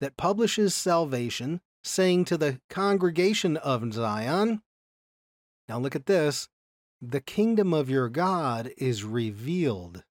that 0.00 0.16
publishes 0.16 0.74
salvation, 0.74 1.60
saying 1.82 2.24
to 2.26 2.36
the 2.36 2.60
congregation 2.68 3.56
of 3.56 3.92
Zion, 3.92 4.62
Now 5.68 5.78
look 5.78 5.96
at 5.96 6.06
this 6.06 6.48
the 7.02 7.20
kingdom 7.20 7.72
of 7.72 7.88
your 7.88 8.08
God 8.08 8.70
is 8.76 9.04
revealed. 9.04 10.04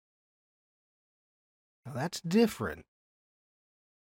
Now 1.85 1.93
that's 1.93 2.19
different. 2.21 2.85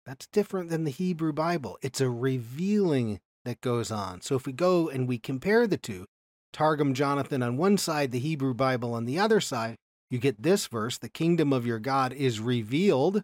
That's 0.05 0.27
different 0.27 0.69
than 0.69 0.85
the 0.85 0.91
Hebrew 0.91 1.33
Bible. 1.33 1.77
It's 1.81 2.01
a 2.01 2.09
revealing 2.09 3.19
that 3.45 3.61
goes 3.61 3.91
on. 3.91 4.21
So 4.21 4.35
if 4.35 4.45
we 4.45 4.53
go 4.53 4.89
and 4.89 5.07
we 5.07 5.17
compare 5.17 5.67
the 5.67 5.77
two, 5.77 6.05
Targum 6.51 6.93
Jonathan 6.93 7.43
on 7.43 7.57
one 7.57 7.77
side, 7.77 8.11
the 8.11 8.19
Hebrew 8.19 8.53
Bible 8.53 8.93
on 8.93 9.05
the 9.05 9.19
other 9.19 9.39
side, 9.39 9.75
you 10.09 10.17
get 10.17 10.41
this 10.41 10.67
verse, 10.67 10.97
the 10.97 11.09
kingdom 11.09 11.53
of 11.53 11.65
your 11.65 11.79
God 11.79 12.13
is 12.13 12.39
revealed. 12.39 13.23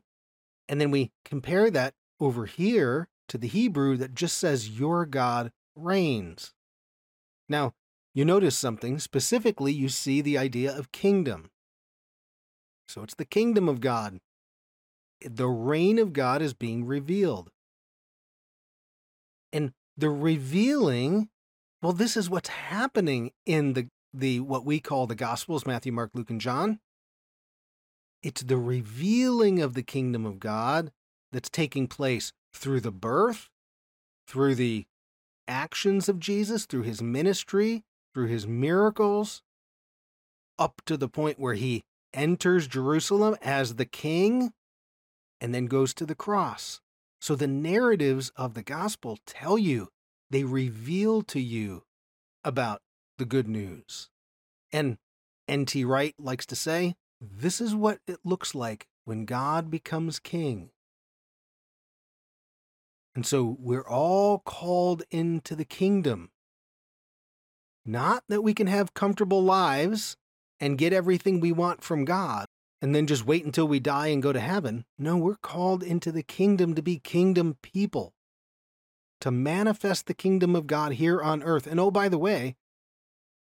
And 0.69 0.79
then 0.79 0.91
we 0.91 1.11
compare 1.23 1.71
that 1.71 1.93
over 2.19 2.45
here 2.45 3.07
to 3.27 3.37
the 3.37 3.47
Hebrew 3.47 3.97
that 3.97 4.15
just 4.15 4.37
says, 4.37 4.69
Your 4.69 5.05
God 5.05 5.51
reigns. 5.75 6.53
Now, 7.47 7.73
you 8.13 8.25
notice 8.25 8.57
something. 8.57 8.99
Specifically, 8.99 9.73
you 9.73 9.89
see 9.89 10.21
the 10.21 10.37
idea 10.37 10.75
of 10.75 10.91
kingdom. 10.91 11.49
So 12.87 13.03
it's 13.03 13.15
the 13.15 13.25
kingdom 13.25 13.67
of 13.67 13.81
God. 13.81 14.19
The 15.21 15.47
reign 15.47 15.99
of 15.99 16.13
God 16.13 16.41
is 16.41 16.53
being 16.53 16.85
revealed. 16.85 17.49
And 19.51 19.73
the 19.97 20.09
revealing, 20.09 21.29
well, 21.81 21.93
this 21.93 22.15
is 22.15 22.29
what's 22.29 22.49
happening 22.49 23.31
in 23.45 23.73
the, 23.73 23.87
the 24.13 24.39
what 24.39 24.65
we 24.65 24.79
call 24.79 25.07
the 25.07 25.15
Gospels, 25.15 25.65
Matthew, 25.65 25.91
Mark, 25.91 26.11
Luke, 26.13 26.29
and 26.29 26.41
John. 26.41 26.79
It's 28.23 28.43
the 28.43 28.57
revealing 28.57 29.61
of 29.61 29.73
the 29.73 29.83
kingdom 29.83 30.25
of 30.25 30.39
God 30.39 30.91
that's 31.31 31.49
taking 31.49 31.87
place 31.87 32.31
through 32.55 32.81
the 32.81 32.91
birth, 32.91 33.49
through 34.27 34.55
the 34.55 34.85
actions 35.47 36.09
of 36.09 36.19
Jesus, 36.19 36.65
through 36.65 36.83
his 36.83 37.01
ministry, 37.01 37.83
through 38.13 38.27
his 38.27 38.47
miracles, 38.47 39.41
up 40.57 40.81
to 40.85 40.97
the 40.97 41.09
point 41.09 41.39
where 41.39 41.53
he 41.53 41.83
enters 42.13 42.67
Jerusalem 42.67 43.35
as 43.41 43.75
the 43.75 43.85
king 43.85 44.53
and 45.41 45.53
then 45.53 45.65
goes 45.65 45.93
to 45.95 46.05
the 46.05 46.15
cross. 46.15 46.79
So 47.19 47.35
the 47.35 47.47
narratives 47.47 48.31
of 48.35 48.53
the 48.53 48.63
gospel 48.63 49.19
tell 49.25 49.57
you, 49.57 49.89
they 50.29 50.43
reveal 50.43 51.21
to 51.23 51.39
you 51.39 51.83
about 52.43 52.81
the 53.17 53.25
good 53.25 53.47
news. 53.47 54.09
And 54.71 54.97
N.T. 55.47 55.85
Wright 55.85 56.15
likes 56.17 56.45
to 56.47 56.55
say, 56.55 56.95
this 57.21 57.61
is 57.61 57.75
what 57.75 57.99
it 58.07 58.19
looks 58.23 58.55
like 58.55 58.87
when 59.03 59.25
God 59.25 59.69
becomes 59.69 60.19
king. 60.19 60.71
And 63.15 63.25
so 63.25 63.55
we're 63.59 63.87
all 63.87 64.39
called 64.39 65.03
into 65.09 65.55
the 65.55 65.65
kingdom. 65.65 66.31
Not 67.85 68.23
that 68.27 68.41
we 68.41 68.53
can 68.53 68.67
have 68.67 68.93
comfortable 68.93 69.41
lives 69.41 70.17
and 70.59 70.77
get 70.77 70.91
everything 70.91 71.39
we 71.39 71.51
want 71.51 71.81
from 71.81 72.03
God 72.03 72.45
and 72.81 72.93
then 72.93 73.07
just 73.07 73.25
wait 73.25 73.45
until 73.45 73.67
we 73.67 73.79
die 73.79 74.07
and 74.07 74.21
go 74.21 74.33
to 74.33 74.39
heaven. 74.39 74.85
No, 74.97 75.17
we're 75.17 75.35
called 75.35 75.81
into 75.81 76.11
the 76.11 76.23
kingdom 76.23 76.75
to 76.75 76.81
be 76.81 76.99
kingdom 76.99 77.57
people, 77.61 78.13
to 79.21 79.31
manifest 79.31 80.07
the 80.07 80.13
kingdom 80.13 80.55
of 80.55 80.67
God 80.67 80.93
here 80.93 81.21
on 81.21 81.41
earth. 81.41 81.67
And 81.67 81.79
oh, 81.79 81.89
by 81.89 82.09
the 82.09 82.17
way, 82.17 82.57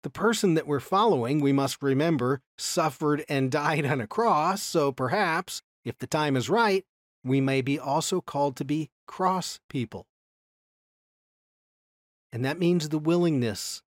the 0.02 0.10
person 0.10 0.54
that 0.54 0.66
we're 0.66 0.80
following, 0.80 1.40
we 1.40 1.52
must 1.52 1.82
remember, 1.82 2.40
suffered 2.56 3.24
and 3.28 3.50
died 3.50 3.84
on 3.84 4.00
a 4.00 4.06
cross, 4.06 4.62
so 4.62 4.92
perhaps, 4.92 5.62
if 5.84 5.98
the 5.98 6.06
time 6.06 6.36
is 6.36 6.48
right, 6.48 6.84
we 7.24 7.40
may 7.40 7.60
be 7.60 7.78
also 7.78 8.20
called 8.20 8.56
to 8.56 8.64
be 8.64 8.90
cross 9.06 9.60
people. 9.68 10.06
And 12.32 12.44
that 12.44 12.58
means 12.58 12.88
the 12.88 12.98
willingness, 12.98 13.82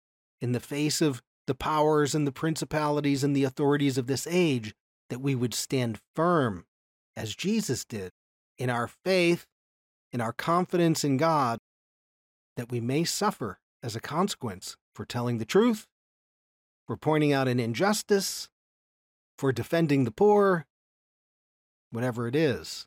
in 0.41 0.53
the 0.53 0.61
face 0.61 1.01
of 1.01 1.23
the 1.47 1.55
powers 1.55 2.15
and 2.15 2.27
the 2.27 2.33
principalities 2.33 3.25
and 3.25 3.35
the 3.35 3.45
authorities 3.45 3.97
of 3.97 4.07
this 4.07 4.27
age, 4.27 4.75
that 5.09 5.21
we 5.21 5.35
would 5.35 5.55
stand 5.55 6.01
firm, 6.15 6.67
as 7.17 7.35
Jesus 7.35 7.85
did, 7.85 8.13
in 8.59 8.69
our 8.69 8.89
faith, 8.89 9.47
in 10.13 10.21
our 10.21 10.33
confidence 10.33 11.05
in 11.05 11.17
God, 11.17 11.59
that 12.57 12.71
we 12.71 12.81
may 12.81 13.05
suffer 13.05 13.59
as 13.83 13.95
a 13.95 14.01
consequence 14.01 14.77
for 14.95 15.05
telling 15.05 15.39
the 15.39 15.45
truth, 15.45 15.87
for 16.87 16.97
pointing 16.97 17.33
out 17.33 17.49
an 17.49 17.61
injustice, 17.61 18.49
for 19.39 19.53
defending 19.53 20.05
the 20.05 20.11
poor, 20.11 20.67
whatever 21.91 22.27
it 22.27 22.35
is. 22.35 22.87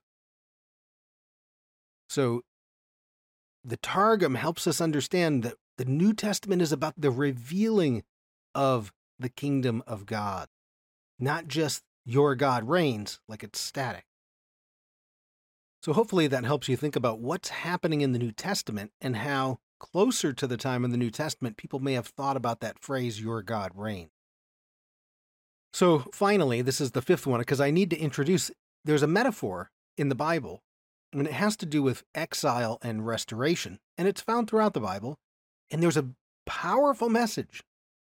So 2.09 2.41
the 3.63 3.77
Targum 3.77 4.35
helps 4.35 4.65
us 4.67 4.81
understand 4.81 5.43
that 5.43 5.55
the 5.77 5.85
New 5.85 6.13
Testament 6.13 6.61
is 6.61 6.71
about 6.71 6.95
the 6.97 7.11
revealing 7.11 8.03
of 8.55 8.91
the 9.19 9.29
kingdom 9.29 9.83
of 9.85 10.05
God, 10.05 10.47
not 11.19 11.47
just 11.47 11.83
your 12.05 12.35
God 12.35 12.67
reigns 12.67 13.19
like 13.27 13.43
it's 13.43 13.59
static. 13.59 14.05
So 15.83 15.93
hopefully 15.93 16.27
that 16.27 16.43
helps 16.43 16.67
you 16.67 16.75
think 16.75 16.95
about 16.95 17.19
what's 17.19 17.49
happening 17.49 18.01
in 18.01 18.11
the 18.11 18.19
New 18.19 18.31
Testament 18.31 18.91
and 18.99 19.17
how 19.17 19.59
closer 19.79 20.33
to 20.33 20.47
the 20.47 20.57
time 20.57 20.83
in 20.83 20.91
the 20.91 20.97
New 20.97 21.11
Testament 21.11 21.57
people 21.57 21.79
may 21.79 21.93
have 21.93 22.07
thought 22.07 22.35
about 22.35 22.59
that 22.59 22.79
phrase, 22.79 23.21
your 23.21 23.41
God 23.41 23.71
reigns. 23.75 24.09
So 25.71 25.99
finally, 26.11 26.61
this 26.61 26.81
is 26.81 26.91
the 26.91 27.01
fifth 27.01 27.27
one 27.27 27.39
because 27.39 27.61
I 27.61 27.71
need 27.71 27.91
to 27.91 27.97
introduce 27.97 28.51
there's 28.83 29.03
a 29.03 29.07
metaphor 29.07 29.69
in 29.97 30.09
the 30.09 30.15
Bible 30.15 30.63
and 31.13 31.27
it 31.27 31.33
has 31.33 31.57
to 31.57 31.65
do 31.65 31.81
with 31.81 32.03
exile 32.13 32.77
and 32.81 33.05
restoration. 33.05 33.79
And 33.97 34.07
it's 34.07 34.21
found 34.21 34.49
throughout 34.49 34.73
the 34.73 34.79
Bible. 34.79 35.17
And 35.71 35.81
there's 35.81 35.97
a 35.97 36.09
powerful 36.45 37.09
message. 37.09 37.63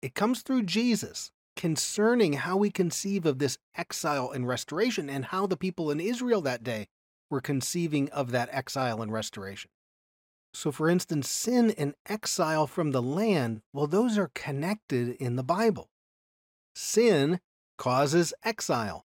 It 0.02 0.16
comes 0.16 0.42
through 0.42 0.64
Jesus 0.64 1.32
concerning 1.56 2.34
how 2.34 2.58
we 2.58 2.70
conceive 2.70 3.26
of 3.26 3.40
this 3.40 3.58
exile 3.76 4.32
and 4.32 4.48
restoration 4.48 5.10
and 5.10 5.26
how 5.26 5.48
the 5.48 5.58
people 5.58 5.92
in 5.92 6.00
Israel 6.00 6.42
that 6.42 6.64
day 6.64 6.88
were 7.30 7.42
conceiving 7.42 8.10
of 8.10 8.32
that 8.32 8.50
exile 8.52 9.02
and 9.02 9.12
restoration. 9.12 9.70
So, 10.54 10.72
for 10.72 10.88
instance, 10.88 11.30
sin 11.30 11.74
and 11.78 11.96
exile 12.08 12.68
from 12.68 12.92
the 12.92 13.02
land, 13.02 13.62
well, 13.74 13.88
those 13.88 14.18
are 14.18 14.30
connected 14.36 15.16
in 15.20 15.36
the 15.36 15.44
Bible. 15.44 15.90
Sin 16.76 17.40
causes 17.78 18.34
exile. 18.44 19.06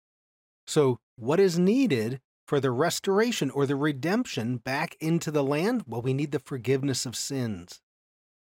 So, 0.66 0.98
what 1.16 1.38
is 1.38 1.58
needed 1.58 2.20
for 2.46 2.60
the 2.60 2.70
restoration 2.70 3.50
or 3.50 3.66
the 3.66 3.76
redemption 3.76 4.58
back 4.58 4.96
into 5.00 5.30
the 5.30 5.44
land? 5.44 5.84
Well, 5.86 6.02
we 6.02 6.14
need 6.14 6.32
the 6.32 6.38
forgiveness 6.38 7.04
of 7.04 7.16
sins. 7.16 7.80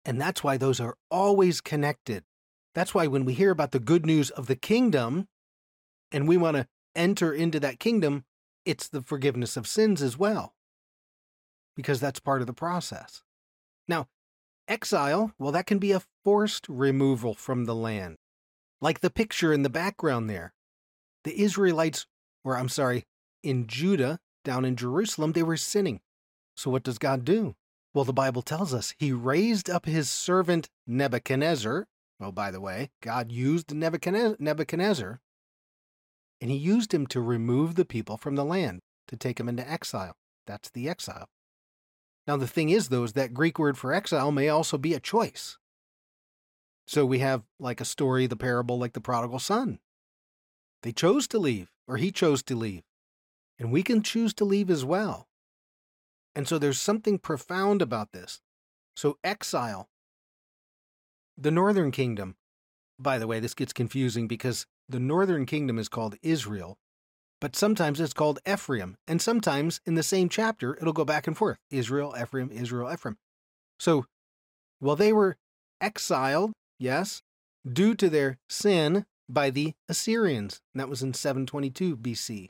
And 0.03 0.21
that's 0.21 0.43
why 0.43 0.58
those 0.58 0.79
are 0.79 0.97
always 1.10 1.62
connected. 1.62 2.23
That's 2.75 2.93
why 2.93 3.08
when 3.08 3.25
we 3.25 3.34
hear 3.34 3.51
about 3.51 3.71
the 3.71 3.79
good 3.79 4.05
news 4.05 4.29
of 4.29 4.47
the 4.47 4.55
kingdom 4.55 5.27
and 6.12 6.27
we 6.27 6.38
want 6.38 6.58
to 6.58 6.67
enter 6.93 7.34
into 7.34 7.60
that 7.62 7.79
kingdom, 7.79 8.25
it's 8.65 8.88
the 8.88 9.01
forgiveness 9.01 9.58
of 9.58 9.67
sins 9.67 10.01
as 10.01 10.17
well, 10.17 10.53
because 11.75 11.99
that's 11.99 12.19
part 12.19 12.41
of 12.41 12.47
the 12.47 12.53
process. 12.53 13.23
Now, 13.88 14.08
exile, 14.67 15.31
well, 15.39 15.51
that 15.51 15.67
can 15.67 15.79
be 15.79 15.91
a 15.91 16.01
forced 16.23 16.67
removal 16.67 17.34
from 17.34 17.65
the 17.65 17.75
land, 17.75 18.17
like 18.81 18.99
the 18.99 19.10
picture 19.10 19.53
in 19.53 19.63
the 19.63 19.69
background 19.69 20.29
there. 20.29 20.53
The 21.23 21.39
Israelites, 21.41 22.05
or 22.43 22.58
I'm 22.58 22.69
sorry, 22.69 23.05
in 23.45 23.67
Judah, 23.67 24.19
down 24.43 24.65
in 24.65 24.75
Jerusalem, 24.75 25.31
they 25.31 25.43
were 25.43 25.58
sinning. 25.58 26.01
So 26.55 26.71
what 26.71 26.84
does 26.84 26.97
God 26.97 27.23
do? 27.23 27.55
Well, 27.93 28.05
the 28.05 28.13
Bible 28.13 28.41
tells 28.41 28.73
us 28.73 28.93
he 28.97 29.12
raised 29.12 29.69
up 29.69 29.86
his 29.86 30.10
servant 30.10 30.69
Nebuchadnezzar. 30.86 31.88
Oh, 32.19 32.31
by 32.31 32.51
the 32.51 32.62
way, 32.62 32.91
God 33.01 33.31
used 33.31 33.73
Nebuchadnezzar, 33.73 35.19
and 36.41 36.51
he 36.51 36.58
used 36.58 36.93
him 36.93 37.08
to 37.08 37.21
remove 37.21 37.75
the 37.75 37.86
people 37.86 38.17
from 38.17 38.36
the 38.36 38.45
land, 38.45 38.81
to 39.08 39.17
take 39.17 39.38
them 39.38 39.49
into 39.49 39.69
exile. 39.69 40.15
That's 40.47 40.69
the 40.69 40.89
exile. 40.89 41.27
Now, 42.27 42.38
the 42.38 42.47
thing 42.47 42.69
is, 42.69 42.89
though, 42.89 43.03
is 43.03 43.13
that 43.13 43.34
Greek 43.34 43.60
word 43.60 43.77
for 43.77 43.93
exile 43.93 44.31
may 44.31 44.49
also 44.49 44.77
be 44.77 44.93
a 44.93 44.99
choice. 44.99 45.58
So 46.88 47.05
we 47.05 47.19
have 47.19 47.43
like 47.60 47.81
a 47.81 47.86
story, 47.86 48.27
the 48.27 48.36
parable, 48.36 48.79
like 48.79 48.93
the 48.93 49.01
prodigal 49.01 49.39
son. 49.39 49.79
They 50.84 50.91
chose 50.91 51.27
to 51.29 51.39
leave, 51.39 51.71
or 51.88 51.97
he 51.97 52.12
chose 52.12 52.43
to 52.43 52.55
leave 52.55 52.84
and 53.60 53.72
we 53.72 53.84
can 53.84 54.02
choose 54.02 54.34
to 54.36 54.46
leave 54.46 54.70
as 54.70 54.84
well. 54.84 55.28
And 56.36 56.48
so 56.48 56.58
there's 56.58 56.82
something 56.82 57.18
profound 57.18 57.82
about 57.82 58.12
this. 58.12 58.41
So, 58.96 59.18
exile, 59.24 59.89
the 61.38 61.52
northern 61.52 61.91
kingdom, 61.91 62.36
by 63.00 63.18
the 63.18 63.28
way, 63.28 63.39
this 63.39 63.54
gets 63.54 63.74
confusing 63.74 64.28
because 64.28 64.65
the 64.88 65.00
northern 65.00 65.46
kingdom 65.46 65.78
is 65.78 65.89
called 65.89 66.15
Israel, 66.22 66.78
but 67.41 67.56
sometimes 67.56 68.00
it's 68.00 68.13
called 68.13 68.39
Ephraim. 68.48 68.98
And 69.08 69.22
sometimes 69.22 69.82
in 69.86 69.96
the 69.96 70.04
same 70.04 70.30
chapter, 70.30 70.78
it'll 70.78 70.94
go 70.94 71.06
back 71.06 71.28
and 71.28 71.38
forth 71.38 71.58
Israel, 71.70 72.15
Ephraim, 72.20 72.52
Israel, 72.52 72.91
Ephraim. 72.91 73.18
So, 73.80 74.06
while 74.80 74.96
they 74.96 75.12
were 75.12 75.36
exiled, 75.82 76.54
yes, 76.80 77.22
due 77.70 77.96
to 77.96 78.10
their 78.10 78.38
sin, 78.50 79.06
by 79.30 79.50
the 79.50 79.74
Assyrians. 79.89 80.62
That 80.74 80.89
was 80.89 81.02
in 81.02 81.13
722 81.13 81.98
BC. 81.98 82.50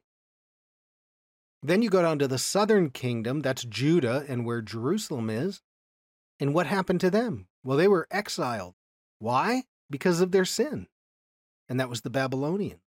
Then 1.67 1.81
you 1.81 1.89
go 1.89 2.03
down 2.03 2.19
to 2.19 2.27
the 2.27 2.37
southern 2.37 2.91
kingdom, 2.91 3.39
that's 3.39 3.63
Judah 3.63 4.23
and 4.27 4.45
where 4.45 4.61
Jerusalem 4.61 5.31
is. 5.31 5.61
And 6.39 6.53
what 6.53 6.67
happened 6.67 7.01
to 7.01 7.09
them? 7.09 7.47
Well, 7.63 7.75
they 7.75 7.87
were 7.87 8.07
exiled. 8.11 8.75
Why? 9.17 9.63
Because 9.89 10.21
of 10.21 10.31
their 10.31 10.45
sin. 10.45 10.85
And 11.67 11.79
that 11.79 11.89
was 11.89 12.01
the 12.01 12.11
Babylonians. 12.11 12.81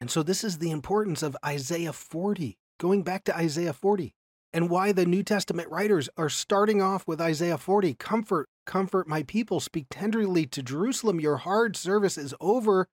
And 0.00 0.08
so 0.08 0.22
this 0.22 0.44
is 0.44 0.58
the 0.58 0.70
importance 0.70 1.20
of 1.20 1.36
Isaiah 1.44 1.92
40, 1.92 2.58
going 2.78 3.02
back 3.02 3.24
to 3.24 3.36
Isaiah 3.36 3.72
40, 3.72 4.14
and 4.52 4.70
why 4.70 4.92
the 4.92 5.04
New 5.04 5.24
Testament 5.24 5.68
writers 5.68 6.08
are 6.16 6.28
starting 6.28 6.80
off 6.80 7.08
with 7.08 7.20
Isaiah 7.20 7.58
40 7.58 7.94
Comfort, 7.94 8.48
comfort 8.66 9.08
my 9.08 9.24
people, 9.24 9.58
speak 9.58 9.86
tenderly 9.90 10.46
to 10.46 10.62
Jerusalem. 10.62 11.18
Your 11.18 11.38
hard 11.38 11.76
service 11.76 12.16
is 12.16 12.36
over, 12.40 12.86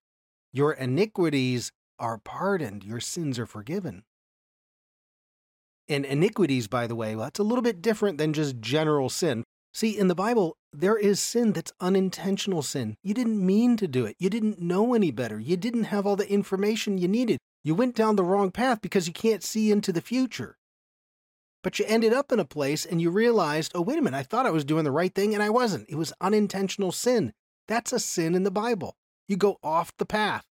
your 0.51 0.71
iniquities 0.71 1.71
are 1.99 2.17
pardoned, 2.17 2.83
your 2.83 2.99
sins 2.99 3.37
are 3.37 3.45
forgiven. 3.45 4.03
And 5.87 6.05
iniquities, 6.05 6.67
by 6.67 6.87
the 6.87 6.95
way, 6.95 7.15
well, 7.15 7.25
that's 7.25 7.39
a 7.39 7.43
little 7.43 7.61
bit 7.61 7.81
different 7.81 8.17
than 8.17 8.33
just 8.33 8.59
general 8.59 9.09
sin. 9.09 9.43
See, 9.73 9.97
in 9.97 10.07
the 10.07 10.15
Bible, 10.15 10.55
there 10.71 10.97
is 10.97 11.19
sin 11.19 11.51
that's 11.51 11.73
unintentional 11.79 12.63
sin. 12.63 12.95
You 13.03 13.13
didn't 13.13 13.45
mean 13.45 13.77
to 13.77 13.87
do 13.87 14.05
it. 14.05 14.15
You 14.17 14.29
didn't 14.29 14.61
know 14.61 14.93
any 14.93 15.11
better. 15.11 15.39
You 15.39 15.57
didn't 15.57 15.85
have 15.85 16.07
all 16.07 16.15
the 16.15 16.31
information 16.31 16.97
you 16.97 17.07
needed. 17.07 17.37
You 17.63 17.75
went 17.75 17.95
down 17.95 18.15
the 18.15 18.23
wrong 18.23 18.51
path 18.51 18.79
because 18.81 19.07
you 19.07 19.13
can't 19.13 19.43
see 19.43 19.71
into 19.71 19.91
the 19.91 20.01
future. 20.01 20.57
But 21.61 21.77
you 21.77 21.85
ended 21.87 22.13
up 22.13 22.31
in 22.31 22.39
a 22.39 22.45
place 22.45 22.85
and 22.85 23.01
you 23.01 23.09
realized, 23.09 23.71
oh, 23.75 23.81
wait 23.81 23.97
a 23.97 24.01
minute, 24.01 24.17
I 24.17 24.23
thought 24.23 24.45
I 24.45 24.51
was 24.51 24.63
doing 24.63 24.85
the 24.85 24.91
right 24.91 25.13
thing 25.13 25.33
and 25.33 25.43
I 25.43 25.49
wasn't. 25.49 25.89
It 25.89 25.95
was 25.95 26.13
unintentional 26.21 26.91
sin. 26.91 27.33
That's 27.67 27.91
a 27.91 27.99
sin 27.99 28.35
in 28.35 28.43
the 28.43 28.51
Bible. 28.51 28.95
You 29.27 29.35
go 29.35 29.57
off 29.63 29.91
the 29.97 30.05
path, 30.05 30.45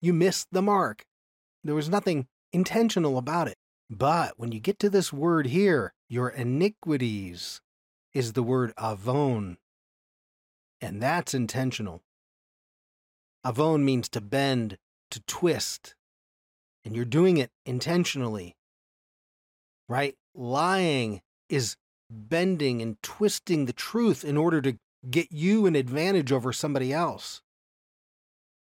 you 0.00 0.12
miss 0.12 0.46
the 0.52 0.62
mark. 0.62 1.04
There 1.64 1.74
was 1.74 1.88
nothing 1.88 2.26
intentional 2.52 3.18
about 3.18 3.48
it. 3.48 3.56
But 3.90 4.34
when 4.36 4.52
you 4.52 4.60
get 4.60 4.78
to 4.80 4.90
this 4.90 5.12
word 5.12 5.46
here, 5.46 5.94
your 6.08 6.28
iniquities, 6.28 7.60
is 8.14 8.32
the 8.32 8.42
word 8.42 8.72
avon, 8.82 9.58
and 10.80 11.02
that's 11.02 11.34
intentional. 11.34 12.02
Avon 13.46 13.84
means 13.84 14.08
to 14.10 14.20
bend, 14.20 14.78
to 15.10 15.20
twist, 15.20 15.94
and 16.84 16.96
you're 16.96 17.04
doing 17.04 17.36
it 17.36 17.50
intentionally. 17.64 18.56
Right? 19.88 20.16
Lying 20.34 21.22
is 21.48 21.76
bending 22.10 22.82
and 22.82 23.00
twisting 23.02 23.66
the 23.66 23.72
truth 23.72 24.24
in 24.24 24.36
order 24.36 24.60
to 24.62 24.78
get 25.08 25.30
you 25.30 25.66
an 25.66 25.76
advantage 25.76 26.32
over 26.32 26.52
somebody 26.52 26.92
else. 26.92 27.40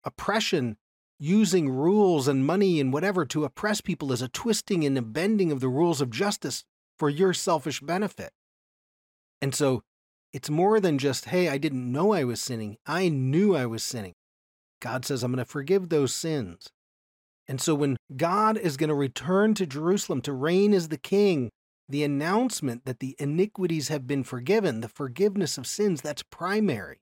Oppression, 0.04 0.78
using 1.22 1.70
rules 1.70 2.28
and 2.28 2.44
money 2.44 2.80
and 2.80 2.92
whatever 2.92 3.26
to 3.28 3.46
oppress 3.46 3.80
people, 3.80 4.12
is 4.12 4.24
a 4.24 4.28
twisting 4.28 4.84
and 4.84 4.98
a 4.98 5.04
bending 5.04 5.52
of 5.52 5.60
the 5.60 5.70
rules 5.70 6.02
of 6.02 6.10
justice 6.10 6.64
for 6.98 7.10
your 7.10 7.32
selfish 7.32 7.80
benefit. 7.80 8.32
And 9.40 9.54
so 9.54 9.84
it's 10.34 10.50
more 10.50 10.80
than 10.80 10.98
just, 10.98 11.26
hey, 11.26 11.48
I 11.48 11.60
didn't 11.60 11.92
know 11.92 12.12
I 12.12 12.24
was 12.24 12.42
sinning. 12.42 12.78
I 12.88 13.08
knew 13.08 13.56
I 13.56 13.68
was 13.68 13.84
sinning. 13.84 14.14
God 14.82 15.06
says, 15.06 15.22
I'm 15.22 15.32
going 15.32 15.38
to 15.38 15.46
forgive 15.46 15.90
those 15.90 16.14
sins. 16.14 16.70
And 17.48 17.62
so 17.62 17.76
when 17.76 17.98
God 18.18 18.58
is 18.58 18.76
going 18.76 18.90
to 18.90 18.96
return 18.96 19.54
to 19.56 19.68
Jerusalem 19.68 20.22
to 20.22 20.34
reign 20.34 20.74
as 20.74 20.88
the 20.88 20.98
king, 20.98 21.52
the 21.88 22.04
announcement 22.04 22.86
that 22.86 23.00
the 23.00 23.16
iniquities 23.20 23.90
have 23.90 24.08
been 24.08 24.24
forgiven, 24.24 24.82
the 24.82 24.88
forgiveness 24.88 25.58
of 25.60 25.68
sins, 25.68 26.02
that's 26.02 26.24
primary. 26.24 26.98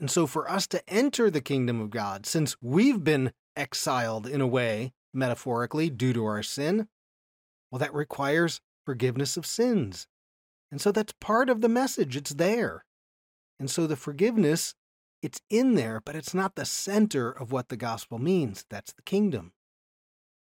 And 0.00 0.10
so 0.10 0.26
for 0.26 0.50
us 0.50 0.66
to 0.68 0.82
enter 0.88 1.30
the 1.30 1.42
kingdom 1.42 1.80
of 1.80 1.90
God, 1.90 2.24
since 2.24 2.56
we've 2.62 3.04
been 3.04 3.32
exiled 3.54 4.26
in 4.26 4.40
a 4.40 4.46
way, 4.46 4.94
metaphorically, 5.12 5.90
due 5.90 6.14
to 6.14 6.24
our 6.24 6.42
sin, 6.42 6.88
well, 7.70 7.78
that 7.80 7.94
requires 7.94 8.62
forgiveness 8.86 9.36
of 9.36 9.44
sins. 9.44 10.08
And 10.72 10.80
so 10.80 10.90
that's 10.90 11.12
part 11.20 11.50
of 11.50 11.60
the 11.60 11.68
message. 11.68 12.16
It's 12.16 12.30
there. 12.30 12.84
And 13.58 13.70
so 13.70 13.86
the 13.86 13.96
forgiveness, 13.96 14.74
it's 15.20 15.42
in 15.50 15.74
there, 15.74 16.00
but 16.02 16.16
it's 16.16 16.32
not 16.32 16.54
the 16.54 16.64
center 16.64 17.30
of 17.30 17.52
what 17.52 17.68
the 17.68 17.76
gospel 17.76 18.18
means. 18.18 18.64
That's 18.70 18.94
the 18.94 19.02
kingdom. 19.02 19.52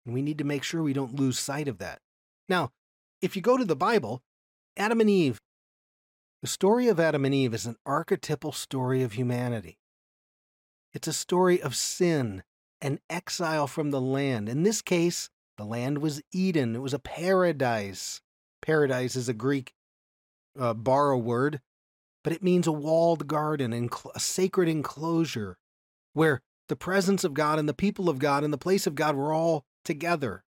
And 0.05 0.13
we 0.13 0.21
need 0.21 0.37
to 0.37 0.43
make 0.43 0.63
sure 0.63 0.83
we 0.83 0.93
don't 0.93 1.19
lose 1.19 1.39
sight 1.39 1.67
of 1.67 1.79
that. 1.79 1.99
Now, 2.47 2.69
if 3.21 3.35
you 3.35 3.41
go 3.41 3.57
to 3.57 3.65
the 3.65 3.75
Bible, 3.75 4.21
Adam 4.77 5.01
and 5.01 5.09
Eve, 5.09 5.39
the 6.41 6.47
story 6.47 6.87
of 6.87 6.99
Adam 6.99 7.23
and 7.23 7.35
Eve 7.35 7.53
is 7.53 7.67
an 7.67 7.75
archetypal 7.85 8.51
story 8.51 9.03
of 9.03 9.13
humanity. 9.13 9.77
It's 10.91 11.07
a 11.07 11.13
story 11.13 11.61
of 11.61 11.75
sin 11.75 12.43
and 12.81 12.99
exile 13.09 13.67
from 13.67 13.91
the 13.91 14.01
land. 14.01 14.49
In 14.49 14.63
this 14.63 14.81
case, 14.81 15.29
the 15.57 15.65
land 15.65 15.99
was 15.99 16.21
Eden, 16.31 16.75
it 16.75 16.81
was 16.81 16.95
a 16.95 16.99
paradise. 16.99 18.21
Paradise 18.61 19.15
is 19.15 19.29
a 19.29 19.33
Greek 19.33 19.73
uh, 20.59 20.73
borrow 20.73 21.17
word, 21.17 21.61
but 22.23 22.33
it 22.33 22.43
means 22.43 22.65
a 22.65 22.71
walled 22.71 23.27
garden 23.27 23.71
and 23.71 23.91
a 24.15 24.19
sacred 24.19 24.67
enclosure 24.67 25.57
where 26.13 26.41
the 26.67 26.75
presence 26.75 27.23
of 27.23 27.35
God 27.35 27.59
and 27.59 27.69
the 27.69 27.73
people 27.73 28.09
of 28.09 28.17
God 28.17 28.43
and 28.43 28.51
the 28.51 28.57
place 28.57 28.87
of 28.87 28.95
God 28.95 29.15
were 29.15 29.31
all 29.31 29.63
together. 29.85 30.43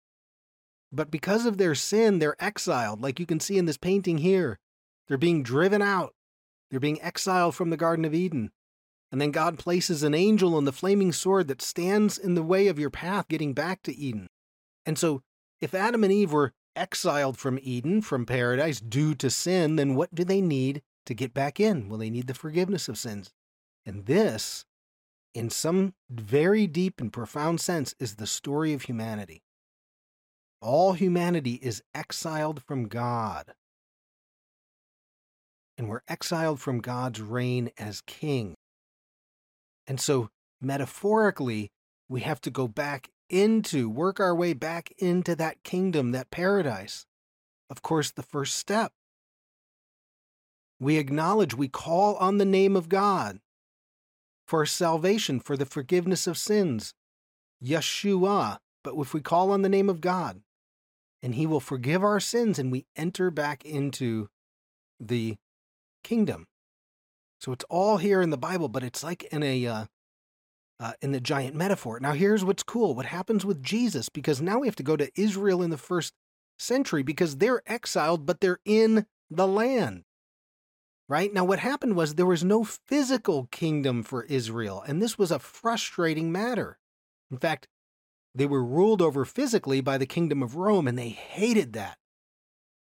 But 0.92 1.10
because 1.10 1.46
of 1.46 1.58
their 1.58 1.74
sin, 1.74 2.20
they're 2.20 2.42
exiled, 2.42 3.00
like 3.00 3.18
you 3.18 3.26
can 3.26 3.40
see 3.40 3.58
in 3.58 3.64
this 3.64 3.76
painting 3.76 4.18
here. 4.18 4.59
They're 5.10 5.18
being 5.18 5.42
driven 5.42 5.82
out. 5.82 6.14
They're 6.70 6.78
being 6.78 7.02
exiled 7.02 7.56
from 7.56 7.70
the 7.70 7.76
Garden 7.76 8.04
of 8.04 8.14
Eden. 8.14 8.52
And 9.10 9.20
then 9.20 9.32
God 9.32 9.58
places 9.58 10.04
an 10.04 10.14
angel 10.14 10.54
on 10.54 10.66
the 10.66 10.72
flaming 10.72 11.10
sword 11.10 11.48
that 11.48 11.60
stands 11.60 12.16
in 12.16 12.36
the 12.36 12.44
way 12.44 12.68
of 12.68 12.78
your 12.78 12.90
path 12.90 13.26
getting 13.26 13.52
back 13.52 13.82
to 13.82 13.96
Eden. 13.96 14.28
And 14.86 14.96
so, 14.96 15.22
if 15.60 15.74
Adam 15.74 16.04
and 16.04 16.12
Eve 16.12 16.32
were 16.32 16.52
exiled 16.76 17.36
from 17.38 17.58
Eden, 17.60 18.02
from 18.02 18.24
paradise, 18.24 18.78
due 18.78 19.16
to 19.16 19.30
sin, 19.30 19.74
then 19.74 19.96
what 19.96 20.14
do 20.14 20.22
they 20.22 20.40
need 20.40 20.80
to 21.06 21.14
get 21.14 21.34
back 21.34 21.58
in? 21.58 21.88
Well, 21.88 21.98
they 21.98 22.08
need 22.08 22.28
the 22.28 22.34
forgiveness 22.34 22.88
of 22.88 22.96
sins. 22.96 23.32
And 23.84 24.06
this, 24.06 24.64
in 25.34 25.50
some 25.50 25.94
very 26.08 26.68
deep 26.68 27.00
and 27.00 27.12
profound 27.12 27.60
sense, 27.60 27.96
is 27.98 28.14
the 28.14 28.28
story 28.28 28.72
of 28.74 28.82
humanity. 28.82 29.42
All 30.62 30.92
humanity 30.92 31.54
is 31.54 31.82
exiled 31.96 32.62
from 32.62 32.86
God. 32.86 33.54
And 35.80 35.88
we're 35.88 36.02
exiled 36.08 36.60
from 36.60 36.82
God's 36.82 37.22
reign 37.22 37.70
as 37.78 38.02
king. 38.02 38.54
And 39.86 39.98
so, 39.98 40.28
metaphorically, 40.60 41.70
we 42.06 42.20
have 42.20 42.38
to 42.42 42.50
go 42.50 42.68
back 42.68 43.08
into, 43.30 43.88
work 43.88 44.20
our 44.20 44.34
way 44.34 44.52
back 44.52 44.92
into 44.98 45.34
that 45.36 45.64
kingdom, 45.64 46.12
that 46.12 46.30
paradise. 46.30 47.06
Of 47.70 47.80
course, 47.80 48.10
the 48.10 48.22
first 48.22 48.56
step. 48.56 48.92
We 50.78 50.98
acknowledge, 50.98 51.54
we 51.54 51.68
call 51.68 52.16
on 52.16 52.36
the 52.36 52.44
name 52.44 52.76
of 52.76 52.90
God 52.90 53.40
for 54.46 54.66
salvation, 54.66 55.40
for 55.40 55.56
the 55.56 55.64
forgiveness 55.64 56.26
of 56.26 56.36
sins. 56.36 56.92
Yeshua. 57.64 58.58
But 58.84 58.96
if 58.98 59.14
we 59.14 59.22
call 59.22 59.50
on 59.50 59.62
the 59.62 59.70
name 59.70 59.88
of 59.88 60.02
God, 60.02 60.42
and 61.22 61.36
He 61.36 61.46
will 61.46 61.58
forgive 61.58 62.04
our 62.04 62.20
sins, 62.20 62.58
and 62.58 62.70
we 62.70 62.84
enter 62.96 63.30
back 63.30 63.64
into 63.64 64.28
the 65.00 65.38
kingdom. 66.02 66.46
So 67.40 67.52
it's 67.52 67.64
all 67.70 67.96
here 67.96 68.20
in 68.20 68.30
the 68.30 68.36
Bible, 68.36 68.68
but 68.68 68.82
it's 68.82 69.02
like 69.02 69.24
in 69.24 69.42
a 69.42 69.66
uh, 69.66 69.84
uh, 70.78 70.92
in 71.02 71.12
the 71.12 71.20
giant 71.20 71.54
metaphor. 71.54 72.00
Now, 72.00 72.12
here's 72.12 72.44
what's 72.44 72.62
cool 72.62 72.94
what 72.94 73.06
happens 73.06 73.44
with 73.44 73.62
Jesus, 73.62 74.08
because 74.08 74.40
now 74.40 74.58
we 74.58 74.66
have 74.66 74.76
to 74.76 74.82
go 74.82 74.96
to 74.96 75.10
Israel 75.14 75.62
in 75.62 75.70
the 75.70 75.76
first 75.76 76.14
century 76.58 77.02
because 77.02 77.36
they're 77.36 77.62
exiled, 77.66 78.26
but 78.26 78.40
they're 78.40 78.60
in 78.64 79.06
the 79.30 79.46
land. 79.46 80.04
Right? 81.08 81.32
Now, 81.32 81.44
what 81.44 81.58
happened 81.58 81.96
was 81.96 82.14
there 82.14 82.24
was 82.24 82.44
no 82.44 82.62
physical 82.62 83.48
kingdom 83.50 84.02
for 84.02 84.24
Israel, 84.24 84.82
and 84.86 85.02
this 85.02 85.18
was 85.18 85.30
a 85.30 85.38
frustrating 85.38 86.30
matter. 86.30 86.78
In 87.30 87.38
fact, 87.38 87.66
they 88.34 88.46
were 88.46 88.64
ruled 88.64 89.02
over 89.02 89.24
physically 89.24 89.80
by 89.80 89.98
the 89.98 90.06
kingdom 90.06 90.42
of 90.42 90.54
Rome, 90.54 90.86
and 90.86 90.98
they 90.98 91.08
hated 91.08 91.72
that. 91.72 91.98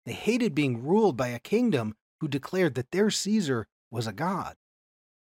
They 0.06 0.14
hated 0.14 0.54
being 0.54 0.84
ruled 0.84 1.18
by 1.18 1.30
a 1.30 1.40
kingdom 1.40 1.96
who 2.20 2.28
declared 2.28 2.76
that 2.76 2.92
their 2.92 3.10
Caesar 3.10 3.68
was 3.92 4.08
a 4.08 4.14
god. 4.14 4.56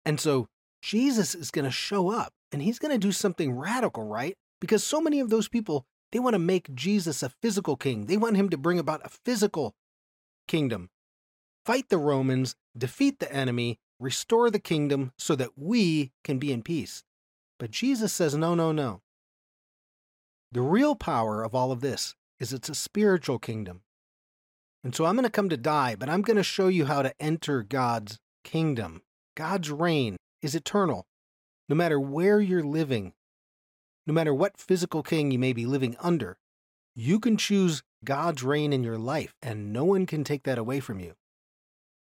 And 0.05 0.20
so 0.20 0.48
Jesus 0.83 1.35
is 1.35 1.51
going 1.51 1.64
to 1.64 1.70
show 1.70 2.11
up 2.11 2.33
and 2.53 2.62
he's 2.62 2.79
going 2.79 2.92
to 2.92 2.98
do 2.98 3.12
something 3.12 3.53
radical, 3.53 4.05
right? 4.05 4.37
Because 4.61 4.83
so 4.83 5.01
many 5.01 5.20
of 5.20 5.31
those 5.31 5.48
people, 5.48 5.87
they 6.12 6.18
want 6.18 6.35
to 6.35 6.38
make 6.38 6.74
Jesus 6.74 7.22
a 7.22 7.33
physical 7.42 7.77
king. 7.77 8.07
They 8.07 8.16
want 8.16 8.37
him 8.37 8.48
to 8.51 8.57
bring 8.57 8.79
about 8.79 9.05
a 9.05 9.11
physical 9.24 9.74
kingdom. 10.46 10.90
Fight 11.66 11.90
the 11.90 11.98
Romans, 11.98 12.55
defeat 12.77 13.18
the 13.18 13.31
enemy, 13.33 13.79
restore 14.01 14.51
the 14.51 14.59
kingdom 14.59 15.12
so 15.18 15.35
that 15.37 15.51
we 15.57 16.12
can 16.24 16.38
be 16.38 16.53
in 16.53 16.62
peace. 16.62 17.05
But 17.59 17.70
Jesus 17.70 18.12
says, 18.12 18.35
no, 18.35 18.55
no, 18.55 18.72
no. 18.72 19.03
The 20.51 20.62
real 20.62 20.94
power 20.94 21.42
of 21.42 21.55
all 21.55 21.70
of 21.72 21.81
this 21.81 22.14
is 22.40 22.53
it's 22.53 22.70
a 22.70 22.74
spiritual 22.74 23.38
kingdom. 23.38 23.83
And 24.88 24.96
so 24.96 25.05
I'm 25.05 25.16
going 25.16 25.24
to 25.24 25.31
come 25.31 25.51
to 25.51 25.59
die, 25.59 25.96
but 25.96 26.09
I'm 26.09 26.22
going 26.22 26.38
to 26.38 26.42
show 26.42 26.68
you 26.68 26.87
how 26.87 27.03
to 27.03 27.12
enter 27.20 27.62
God's 27.62 28.18
kingdom. 28.42 29.03
God's 29.37 29.70
reign 29.70 30.16
is 30.40 30.55
eternal. 30.55 31.05
no 31.68 31.77
matter 31.77 32.01
where 32.01 32.40
you're 32.40 32.62
living, 32.62 33.12
no 34.07 34.14
matter 34.14 34.33
what 34.33 34.57
physical 34.57 35.03
king 35.03 35.31
you 35.31 35.38
may 35.38 35.53
be 35.53 35.66
living 35.66 35.94
under, 36.01 36.38
you 36.94 37.20
can 37.20 37.37
choose 37.37 37.83
God's 38.03 38.42
reign 38.42 38.72
in 38.72 38.83
your 38.83 38.96
life, 38.96 39.35
and 39.42 39.74
no 39.74 39.85
one 39.85 40.07
can 40.07 40.24
take 40.24 40.44
that 40.44 40.57
away 40.57 40.81
from 40.81 41.01
you. 41.01 41.16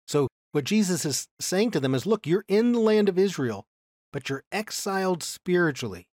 So, 0.08 0.28
what 0.52 0.66
Jesus 0.66 1.06
is 1.06 1.28
saying 1.42 1.72
to 1.72 1.80
them 1.80 1.96
is 1.96 2.06
look, 2.06 2.28
you're 2.28 2.46
in 2.48 2.74
the 2.74 2.80
land 2.80 3.10
of 3.10 3.18
Israel, 3.18 3.66
but 4.14 4.30
you're 4.30 4.44
exiled 4.52 5.24
spiritually. 5.24 6.08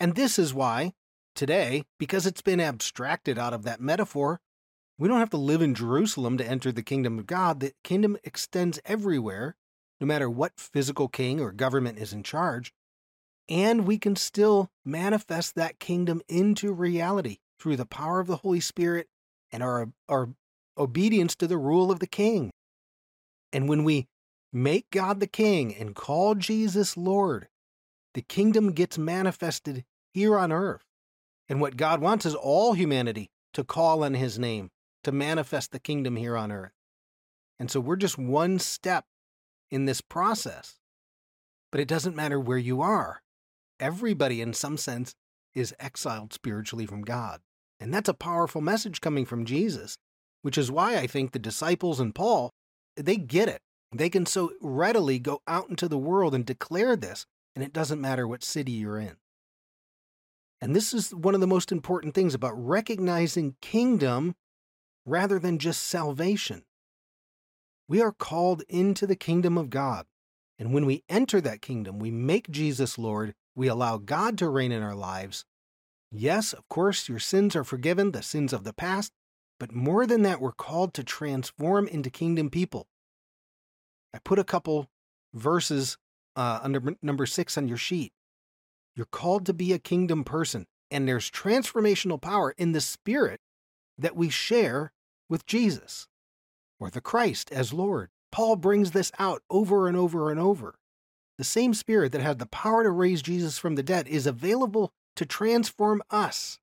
And 0.00 0.14
this 0.14 0.38
is 0.38 0.54
why, 0.54 0.94
today, 1.34 1.84
because 1.98 2.26
it's 2.26 2.40
been 2.40 2.62
abstracted 2.62 3.38
out 3.38 3.52
of 3.52 3.64
that 3.64 3.78
metaphor, 3.78 4.40
we 4.98 5.08
don't 5.08 5.20
have 5.20 5.30
to 5.30 5.36
live 5.36 5.62
in 5.62 5.74
Jerusalem 5.74 6.38
to 6.38 6.46
enter 6.46 6.72
the 6.72 6.82
kingdom 6.82 7.18
of 7.18 7.26
God. 7.26 7.60
The 7.60 7.72
kingdom 7.84 8.16
extends 8.24 8.80
everywhere, 8.84 9.56
no 10.00 10.06
matter 10.06 10.28
what 10.28 10.58
physical 10.58 11.08
king 11.08 11.40
or 11.40 11.52
government 11.52 11.98
is 11.98 12.12
in 12.12 12.22
charge. 12.22 12.72
And 13.48 13.86
we 13.86 13.98
can 13.98 14.16
still 14.16 14.70
manifest 14.84 15.54
that 15.54 15.78
kingdom 15.78 16.20
into 16.28 16.72
reality 16.72 17.38
through 17.58 17.76
the 17.76 17.86
power 17.86 18.20
of 18.20 18.26
the 18.26 18.36
Holy 18.36 18.60
Spirit 18.60 19.08
and 19.50 19.62
our, 19.62 19.88
our 20.08 20.30
obedience 20.76 21.34
to 21.36 21.46
the 21.46 21.56
rule 21.56 21.90
of 21.90 22.00
the 22.00 22.06
king. 22.06 22.50
And 23.52 23.68
when 23.68 23.84
we 23.84 24.06
make 24.52 24.90
God 24.90 25.20
the 25.20 25.26
king 25.26 25.74
and 25.74 25.94
call 25.94 26.34
Jesus 26.34 26.96
Lord, 26.96 27.48
the 28.14 28.22
kingdom 28.22 28.72
gets 28.72 28.98
manifested 28.98 29.84
here 30.12 30.38
on 30.38 30.52
earth. 30.52 30.84
And 31.48 31.60
what 31.60 31.76
God 31.76 32.00
wants 32.00 32.26
is 32.26 32.34
all 32.34 32.74
humanity 32.74 33.30
to 33.54 33.64
call 33.64 34.04
on 34.04 34.14
his 34.14 34.38
name, 34.38 34.70
to 35.04 35.12
manifest 35.12 35.72
the 35.72 35.78
kingdom 35.78 36.16
here 36.16 36.36
on 36.36 36.52
earth. 36.52 36.72
And 37.58 37.70
so 37.70 37.80
we're 37.80 37.96
just 37.96 38.18
one 38.18 38.58
step 38.58 39.04
in 39.70 39.84
this 39.84 40.00
process. 40.00 40.76
But 41.70 41.80
it 41.80 41.88
doesn't 41.88 42.16
matter 42.16 42.40
where 42.40 42.58
you 42.58 42.80
are. 42.80 43.20
Everybody, 43.80 44.40
in 44.40 44.54
some 44.54 44.76
sense, 44.76 45.14
is 45.54 45.74
exiled 45.78 46.32
spiritually 46.32 46.86
from 46.86 47.02
God. 47.02 47.40
And 47.80 47.92
that's 47.92 48.08
a 48.08 48.14
powerful 48.14 48.60
message 48.60 49.00
coming 49.00 49.24
from 49.24 49.44
Jesus, 49.44 49.98
which 50.42 50.58
is 50.58 50.70
why 50.70 50.96
I 50.96 51.06
think 51.06 51.32
the 51.32 51.38
disciples 51.38 52.00
and 52.00 52.14
Paul, 52.14 52.50
they 52.96 53.16
get 53.16 53.48
it. 53.48 53.60
They 53.94 54.10
can 54.10 54.26
so 54.26 54.52
readily 54.60 55.18
go 55.18 55.40
out 55.46 55.70
into 55.70 55.88
the 55.88 55.98
world 55.98 56.34
and 56.34 56.44
declare 56.44 56.96
this, 56.96 57.24
and 57.54 57.64
it 57.64 57.72
doesn't 57.72 58.00
matter 58.00 58.26
what 58.26 58.44
city 58.44 58.72
you're 58.72 58.98
in. 58.98 59.16
And 60.60 60.74
this 60.74 60.92
is 60.92 61.14
one 61.14 61.34
of 61.34 61.40
the 61.40 61.46
most 61.46 61.70
important 61.70 62.14
things 62.14 62.34
about 62.34 62.52
recognizing 62.54 63.56
kingdom 63.62 64.34
rather 65.08 65.38
than 65.38 65.58
just 65.58 65.82
salvation. 65.82 66.64
We 67.88 68.02
are 68.02 68.12
called 68.12 68.62
into 68.68 69.06
the 69.06 69.16
kingdom 69.16 69.56
of 69.56 69.70
God. 69.70 70.06
And 70.58 70.74
when 70.74 70.86
we 70.86 71.04
enter 71.08 71.40
that 71.40 71.62
kingdom, 71.62 71.98
we 71.98 72.10
make 72.10 72.50
Jesus 72.50 72.98
Lord, 72.98 73.34
we 73.54 73.68
allow 73.68 73.96
God 73.96 74.36
to 74.38 74.48
reign 74.48 74.72
in 74.72 74.82
our 74.82 74.94
lives. 74.94 75.44
Yes, 76.10 76.52
of 76.52 76.68
course, 76.68 77.08
your 77.08 77.18
sins 77.18 77.54
are 77.54 77.64
forgiven, 77.64 78.12
the 78.12 78.22
sins 78.22 78.52
of 78.52 78.64
the 78.64 78.72
past, 78.72 79.12
but 79.58 79.72
more 79.72 80.06
than 80.06 80.22
that, 80.22 80.40
we're 80.40 80.52
called 80.52 80.94
to 80.94 81.04
transform 81.04 81.86
into 81.88 82.10
kingdom 82.10 82.50
people. 82.50 82.86
I 84.14 84.18
put 84.18 84.38
a 84.38 84.44
couple 84.44 84.88
verses 85.34 85.98
uh, 86.36 86.60
under 86.62 86.96
number 87.02 87.26
six 87.26 87.58
on 87.58 87.68
your 87.68 87.76
sheet. 87.76 88.12
You're 88.94 89.06
called 89.06 89.46
to 89.46 89.52
be 89.52 89.72
a 89.72 89.78
kingdom 89.78 90.24
person, 90.24 90.66
and 90.90 91.06
there's 91.06 91.30
transformational 91.30 92.20
power 92.20 92.54
in 92.56 92.72
the 92.72 92.80
spirit 92.80 93.40
that 93.98 94.16
we 94.16 94.30
share 94.30 94.92
with 95.28 95.46
Jesus 95.46 96.08
or 96.80 96.90
the 96.90 97.00
Christ 97.00 97.50
as 97.52 97.72
Lord. 97.72 98.10
Paul 98.30 98.56
brings 98.56 98.90
this 98.90 99.10
out 99.18 99.42
over 99.50 99.88
and 99.88 99.96
over 99.96 100.30
and 100.30 100.38
over. 100.38 100.74
The 101.38 101.44
same 101.44 101.72
spirit 101.72 102.12
that 102.12 102.20
had 102.20 102.38
the 102.38 102.46
power 102.46 102.82
to 102.82 102.90
raise 102.90 103.22
Jesus 103.22 103.58
from 103.58 103.74
the 103.74 103.82
dead 103.82 104.08
is 104.08 104.26
available 104.26 104.92
to 105.16 105.24
transform 105.24 106.02
us 106.10 106.58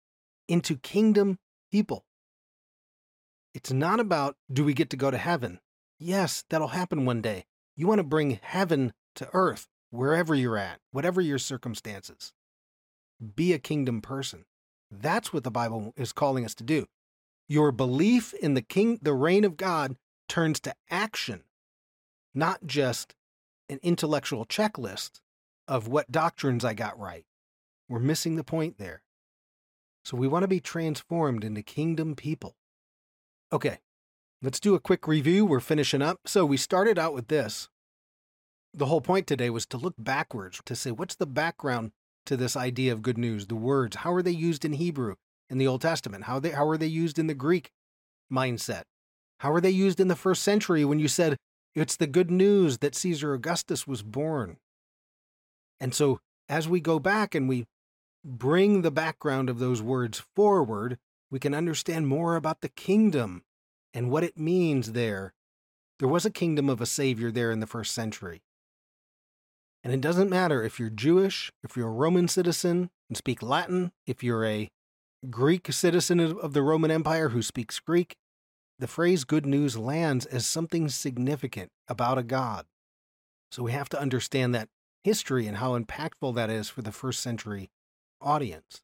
into 0.48 0.78
kingdom 0.78 1.40
people. 1.72 2.06
It's 3.54 3.72
not 3.72 4.00
about 4.00 4.36
do 4.52 4.64
we 4.64 4.74
get 4.74 4.90
to 4.90 4.98
go 4.98 5.10
to 5.10 5.18
heaven? 5.18 5.60
Yes, 5.98 6.44
that'll 6.50 6.70
happen 6.70 7.06
one 7.06 7.22
day. 7.22 7.46
You 7.78 7.88
want 7.88 8.00
to 8.00 8.04
bring 8.04 8.40
heaven 8.42 8.94
to 9.16 9.30
earth 9.34 9.68
wherever 9.92 10.36
you're 10.36 10.58
at, 10.58 10.80
whatever 10.92 11.22
your 11.22 11.40
circumstances. 11.40 12.34
Be 13.36 13.54
a 13.54 13.60
kingdom 13.60 14.02
person. 14.02 14.46
That's 14.92 15.32
what 15.32 15.44
the 15.44 15.52
Bible 15.52 15.94
is 15.96 16.12
calling 16.12 16.46
us 16.46 16.54
to 16.56 16.64
do. 16.64 16.88
Your 17.48 17.72
belief 17.72 18.34
in 18.34 18.54
the 18.54 18.62
king 18.62 19.00
the 19.02 19.14
reign 19.14 19.44
of 19.44 19.58
God 19.58 19.98
turns 20.28 20.60
to 20.62 20.74
action, 20.90 21.44
not 22.34 22.66
just 22.66 23.16
an 23.70 23.80
intellectual 23.84 24.46
checklist 24.46 25.22
of 25.68 25.88
what 25.88 26.12
doctrines 26.12 26.66
I 26.66 26.74
got 26.74 27.00
right. 27.00 27.26
We're 27.88 28.00
missing 28.00 28.36
the 28.36 28.44
point 28.44 28.78
there. 28.78 29.04
So 30.04 30.18
we 30.18 30.28
want 30.28 30.44
to 30.44 30.48
be 30.48 30.60
transformed 30.60 31.44
into 31.44 31.62
kingdom 31.62 32.16
people. 32.16 32.56
Okay, 33.52 33.80
let's 34.42 34.60
do 34.60 34.76
a 34.76 34.80
quick 34.80 35.08
review. 35.08 35.46
We're 35.46 35.60
finishing 35.60 36.02
up. 36.02 36.22
So 36.26 36.46
we 36.46 36.58
started 36.58 37.00
out 37.00 37.14
with 37.14 37.28
this 37.28 37.70
the 38.76 38.88
whole 38.88 39.02
point 39.02 39.26
today 39.26 39.50
was 39.50 39.66
to 39.66 39.78
look 39.78 39.96
backwards 39.98 40.62
to 40.66 40.76
say 40.76 40.92
what's 40.92 41.16
the 41.16 41.26
background 41.26 41.92
to 42.26 42.36
this 42.36 42.58
idea 42.58 42.92
of 42.92 43.02
good 43.02 43.18
news 43.18 43.48
the 43.48 43.56
words 43.56 43.98
how 43.98 44.14
are 44.14 44.22
they 44.22 44.32
used 44.32 44.66
in 44.66 44.74
hebrew 44.74 45.16
in 45.50 45.58
the 45.58 45.68
old 45.68 45.82
testament 45.82 46.26
how 46.26 46.40
they 46.40 46.52
how 46.52 46.68
are 46.68 46.78
they 46.78 46.88
used 46.88 47.20
in 47.20 47.28
the 47.28 47.34
greek 47.34 47.72
mindset? 48.32 48.84
How 49.40 49.52
are 49.52 49.62
they 49.62 49.70
used 49.70 50.00
in 50.00 50.08
the 50.08 50.16
first 50.16 50.44
century 50.44 50.86
when 50.86 51.00
you 51.00 51.08
said 51.08 51.38
it's 51.74 51.98
the 51.98 52.08
good 52.08 52.32
news 52.32 52.80
that 52.80 52.96
caesar 52.96 53.34
augustus 53.34 53.86
was 53.86 54.02
born. 54.02 54.58
And 55.80 55.94
so 55.94 56.20
as 56.48 56.68
we 56.68 56.80
go 56.80 57.00
back 57.00 57.36
and 57.36 57.50
we 57.50 57.66
bring 58.24 58.82
the 58.82 58.92
background 58.92 59.50
of 59.50 59.60
those 59.60 59.82
words 59.82 60.24
forward 60.36 60.98
we 61.32 61.40
can 61.40 61.54
understand 61.54 62.08
more 62.08 62.36
about 62.36 62.62
the 62.62 62.70
kingdom 62.70 63.44
and 63.94 64.10
what 64.10 64.24
it 64.24 64.38
means 64.38 64.92
there. 64.92 65.34
There 66.00 66.08
was 66.08 66.26
a 66.26 66.32
kingdom 66.32 66.70
of 66.70 66.82
a 66.82 66.86
savior 66.86 67.32
there 67.32 67.52
in 67.52 67.60
the 67.60 67.68
first 67.68 67.94
century. 67.94 68.42
And 69.84 69.94
it 69.94 70.02
doesn't 70.02 70.30
matter 70.30 70.64
if 70.64 70.80
you're 70.80 70.90
Jewish, 70.90 71.52
if 71.64 71.78
you're 71.78 71.88
a 71.88 71.92
Roman 71.92 72.28
citizen 72.28 72.90
and 73.10 73.18
speak 73.18 73.42
Latin, 73.42 73.92
if 74.06 74.24
you're 74.24 74.46
a 74.46 74.70
Greek 75.30 75.72
citizen 75.72 76.20
of 76.20 76.54
the 76.54 76.62
Roman 76.62 76.92
Empire 76.92 77.30
who 77.30 77.42
speaks 77.42 77.80
Greek, 77.80 78.16
the 78.80 78.88
phrase 78.88 79.24
good 79.24 79.46
news 79.46 79.78
lands 79.78 80.26
as 80.26 80.46
something 80.46 80.90
significant 80.90 81.72
about 81.88 82.18
a 82.18 82.24
God. 82.24 82.66
So 83.52 83.64
we 83.64 83.72
have 83.72 83.90
to 83.90 84.00
understand 84.00 84.54
that 84.54 84.70
history 85.04 85.48
and 85.48 85.58
how 85.58 85.78
impactful 85.78 86.36
that 86.36 86.50
is 86.50 86.70
for 86.70 86.82
the 86.82 86.92
first 86.92 87.22
century 87.22 87.70
audience. 88.22 88.82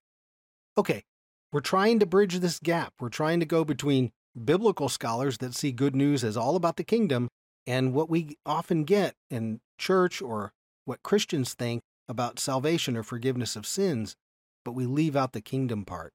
Okay, 0.77 1.03
we're 1.51 1.59
trying 1.59 1.99
to 1.99 2.05
bridge 2.05 2.39
this 2.39 2.59
gap. 2.59 2.93
We're 2.99 3.09
trying 3.09 3.39
to 3.41 3.45
go 3.45 3.65
between 3.65 4.11
biblical 4.45 4.87
scholars 4.87 5.39
that 5.39 5.55
see 5.55 5.71
good 5.71 5.95
news 5.95 6.23
as 6.23 6.37
all 6.37 6.55
about 6.55 6.77
the 6.77 6.83
kingdom 6.83 7.27
and 7.67 7.93
what 7.93 8.09
we 8.09 8.37
often 8.45 8.83
get 8.83 9.15
in 9.29 9.59
church 9.77 10.21
or 10.21 10.53
what 10.85 11.03
Christians 11.03 11.53
think 11.53 11.81
about 12.07 12.39
salvation 12.39 12.95
or 12.95 13.03
forgiveness 13.03 13.55
of 13.55 13.65
sins, 13.65 14.15
but 14.63 14.71
we 14.71 14.85
leave 14.85 15.15
out 15.15 15.33
the 15.33 15.41
kingdom 15.41 15.85
part. 15.85 16.13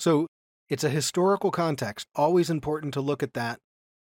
So 0.00 0.26
it's 0.70 0.82
a 0.82 0.88
historical 0.88 1.50
context, 1.50 2.06
always 2.14 2.48
important 2.48 2.94
to 2.94 3.02
look 3.02 3.22
at 3.22 3.34
that. 3.34 3.58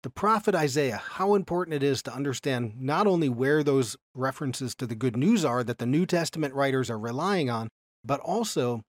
The 0.04 0.10
prophet 0.10 0.56
Isaiah, 0.56 1.02
how 1.04 1.36
important 1.36 1.76
it 1.76 1.84
is 1.84 2.02
to 2.04 2.14
understand 2.14 2.80
not 2.80 3.08
only 3.08 3.28
where 3.28 3.62
those 3.62 3.98
references 4.16 4.74
to 4.76 4.88
the 4.88 4.96
good 4.96 5.18
news 5.18 5.44
are 5.44 5.66
that 5.66 5.80
the 5.80 5.86
New 5.86 6.06
Testament 6.06 6.54
writers 6.54 6.90
are 6.90 6.98
relying 6.98 7.50
on, 7.50 7.68
but 8.06 8.22
also 8.22 8.84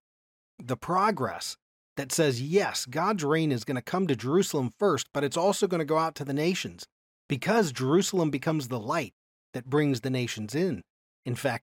the 0.62 0.76
progress 0.76 1.57
that 1.96 2.12
says, 2.12 2.40
yes, 2.40 2.86
God's 2.86 3.24
reign 3.24 3.50
is 3.50 3.64
going 3.64 3.74
to 3.74 3.82
come 3.82 4.07
to 4.07 4.14
Jerusalem 4.14 4.70
first, 4.78 5.09
but 5.12 5.24
it's 5.24 5.36
also 5.36 5.66
going 5.66 5.80
to 5.80 5.84
go 5.84 5.98
out 5.98 6.14
to 6.14 6.24
the 6.24 6.32
nations 6.32 6.86
because 7.28 7.72
Jerusalem 7.72 8.30
becomes 8.30 8.68
the 8.68 8.80
light 8.80 9.12
that 9.55 9.68
brings 9.68 10.03
the 10.03 10.11
nations 10.11 10.55
in. 10.55 10.82
In 11.26 11.34
fact, 11.34 11.64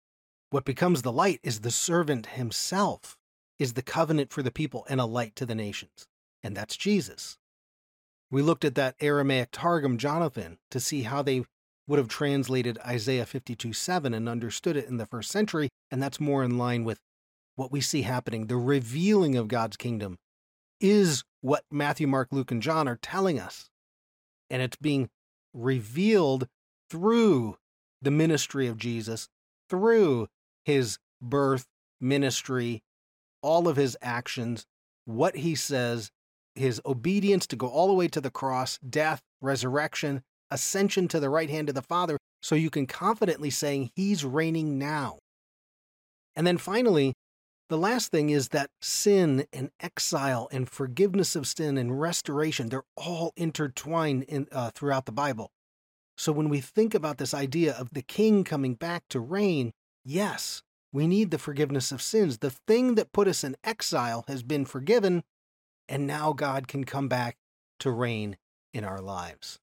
what 0.51 0.67
becomes 0.67 1.01
the 1.01 1.11
light 1.11 1.41
is 1.43 1.61
the 1.61 1.71
servant 1.71 2.27
himself, 2.27 3.17
is 3.63 3.73
the 3.75 3.83
covenant 3.83 4.33
for 4.33 4.43
the 4.43 4.51
people 4.51 4.85
and 4.89 5.01
a 5.01 5.05
light 5.05 5.37
to 5.37 5.47
the 5.47 5.55
nations. 5.55 6.07
And 6.43 6.57
that's 6.57 6.77
Jesus. 6.77 7.39
We 8.31 8.43
looked 8.43 8.65
at 8.65 8.75
that 8.75 8.97
Aramaic 9.01 9.51
Targum 9.53 9.99
Jonathan 9.99 10.59
to 10.71 10.81
see 10.81 11.03
how 11.03 11.23
they 11.23 11.45
would 11.87 11.99
have 11.99 12.09
translated 12.09 12.79
Isaiah 12.79 13.27
52 13.27 13.73
7 13.73 14.15
and 14.15 14.29
understood 14.29 14.77
it 14.77 14.89
in 14.89 14.97
the 14.97 15.07
first 15.07 15.31
century, 15.31 15.69
and 15.91 16.03
that's 16.03 16.21
more 16.21 16.43
in 16.43 16.59
line 16.59 16.85
with 16.85 16.99
what 17.55 17.71
we 17.71 17.81
see 17.81 18.03
happening. 18.03 18.47
The 18.47 18.57
revealing 18.57 19.37
of 19.37 19.49
God's 19.49 19.77
kingdom 19.77 20.19
is 20.81 21.23
what 21.41 21.65
Matthew, 21.71 22.07
Mark, 22.07 22.29
Luke, 22.33 22.51
and 22.51 22.63
John 22.63 22.89
are 22.89 22.99
telling 23.01 23.39
us. 23.39 23.69
And 24.51 24.63
it's 24.63 24.77
being 24.77 25.09
revealed 25.53 26.49
through 26.91 27.57
the 28.01 28.11
ministry 28.11 28.67
of 28.67 28.79
Jesus 28.79 29.29
through 29.69 30.29
his 30.65 30.99
birth, 31.21 31.67
ministry, 32.01 32.83
all 33.43 33.69
of 33.69 33.77
his 33.77 33.97
actions, 34.01 34.65
what 35.05 35.37
he 35.37 35.55
says, 35.55 36.11
his 36.55 36.81
obedience 36.85 37.47
to 37.49 37.57
go 37.57 37.69
all 37.69 37.89
the 37.89 37.95
way 37.95 38.09
to 38.09 38.21
the 38.21 38.31
cross, 38.31 38.79
death, 38.79 39.23
resurrection, 39.41 40.23
ascension 40.51 41.09
to 41.09 41.21
the 41.21 41.31
right 41.31 41.51
hand 41.51 41.69
of 41.69 41.75
the 41.75 41.83
Father. 41.83 42.19
So 42.43 42.55
you 42.55 42.71
can 42.71 42.87
confidently 42.87 43.51
say 43.51 43.91
he's 43.95 44.25
reigning 44.25 44.79
now. 44.79 45.19
And 46.35 46.47
then 46.47 46.59
finally, 46.59 47.15
the 47.69 47.79
last 47.79 48.11
thing 48.11 48.31
is 48.31 48.49
that 48.49 48.71
sin 48.81 49.47
and 49.53 49.71
exile 49.81 50.49
and 50.53 50.69
forgiveness 50.69 51.35
of 51.37 51.47
sin 51.47 51.79
and 51.79 52.01
restoration, 52.01 52.69
they're 52.69 52.85
all 52.97 53.33
intertwined 53.37 54.25
in, 54.25 54.47
uh, 54.53 54.71
throughout 54.75 55.07
the 55.07 55.13
Bible. 55.13 55.51
So 56.17 56.33
when 56.33 56.49
we 56.49 56.61
think 56.61 56.95
about 56.95 57.19
this 57.19 57.33
idea 57.33 57.73
of 57.73 57.91
the 57.93 58.03
king 58.03 58.45
coming 58.45 58.75
back 58.75 59.05
to 59.09 59.21
reign, 59.21 59.73
yes, 60.05 60.63
we 60.93 61.07
need 61.07 61.31
the 61.31 61.39
forgiveness 61.39 61.91
of 61.91 62.03
sins. 62.03 62.39
The 62.39 62.51
thing 62.51 62.95
that 62.97 63.13
put 63.13 63.27
us 63.27 63.43
in 63.43 63.57
exile 63.65 64.25
has 64.29 64.43
been 64.43 64.65
forgiven, 64.65 65.25
and 65.89 66.07
now 66.07 66.33
God 66.33 66.69
can 66.69 66.85
come 66.85 67.09
back 67.09 67.37
to 67.81 67.91
reign 67.91 68.37
in 68.75 68.85
our 68.85 69.01
lives. 69.01 69.59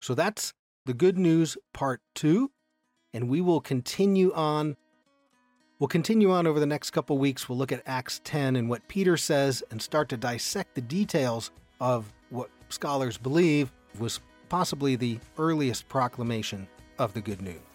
So 0.00 0.14
that's 0.14 0.52
the 0.86 0.94
good 0.94 1.18
news 1.18 1.56
part 1.72 2.00
two, 2.14 2.50
and 3.12 3.28
we 3.28 3.40
will 3.40 3.60
continue 3.60 4.32
on. 4.32 4.76
We'll 5.78 5.88
continue 5.88 6.32
on 6.32 6.46
over 6.46 6.60
the 6.60 6.66
next 6.66 6.90
couple 6.90 7.18
weeks. 7.18 7.48
We'll 7.48 7.58
look 7.58 7.72
at 7.72 7.82
Acts 7.86 8.20
10 8.24 8.56
and 8.56 8.68
what 8.68 8.86
Peter 8.88 9.16
says 9.16 9.62
and 9.70 9.82
start 9.82 10.08
to 10.10 10.16
dissect 10.16 10.74
the 10.74 10.80
details 10.80 11.50
of 11.80 12.12
what 12.30 12.50
scholars 12.68 13.18
believe 13.18 13.72
was 13.98 14.20
possibly 14.48 14.96
the 14.96 15.18
earliest 15.38 15.88
proclamation 15.88 16.68
of 16.98 17.12
the 17.14 17.20
good 17.20 17.42
news. 17.42 17.71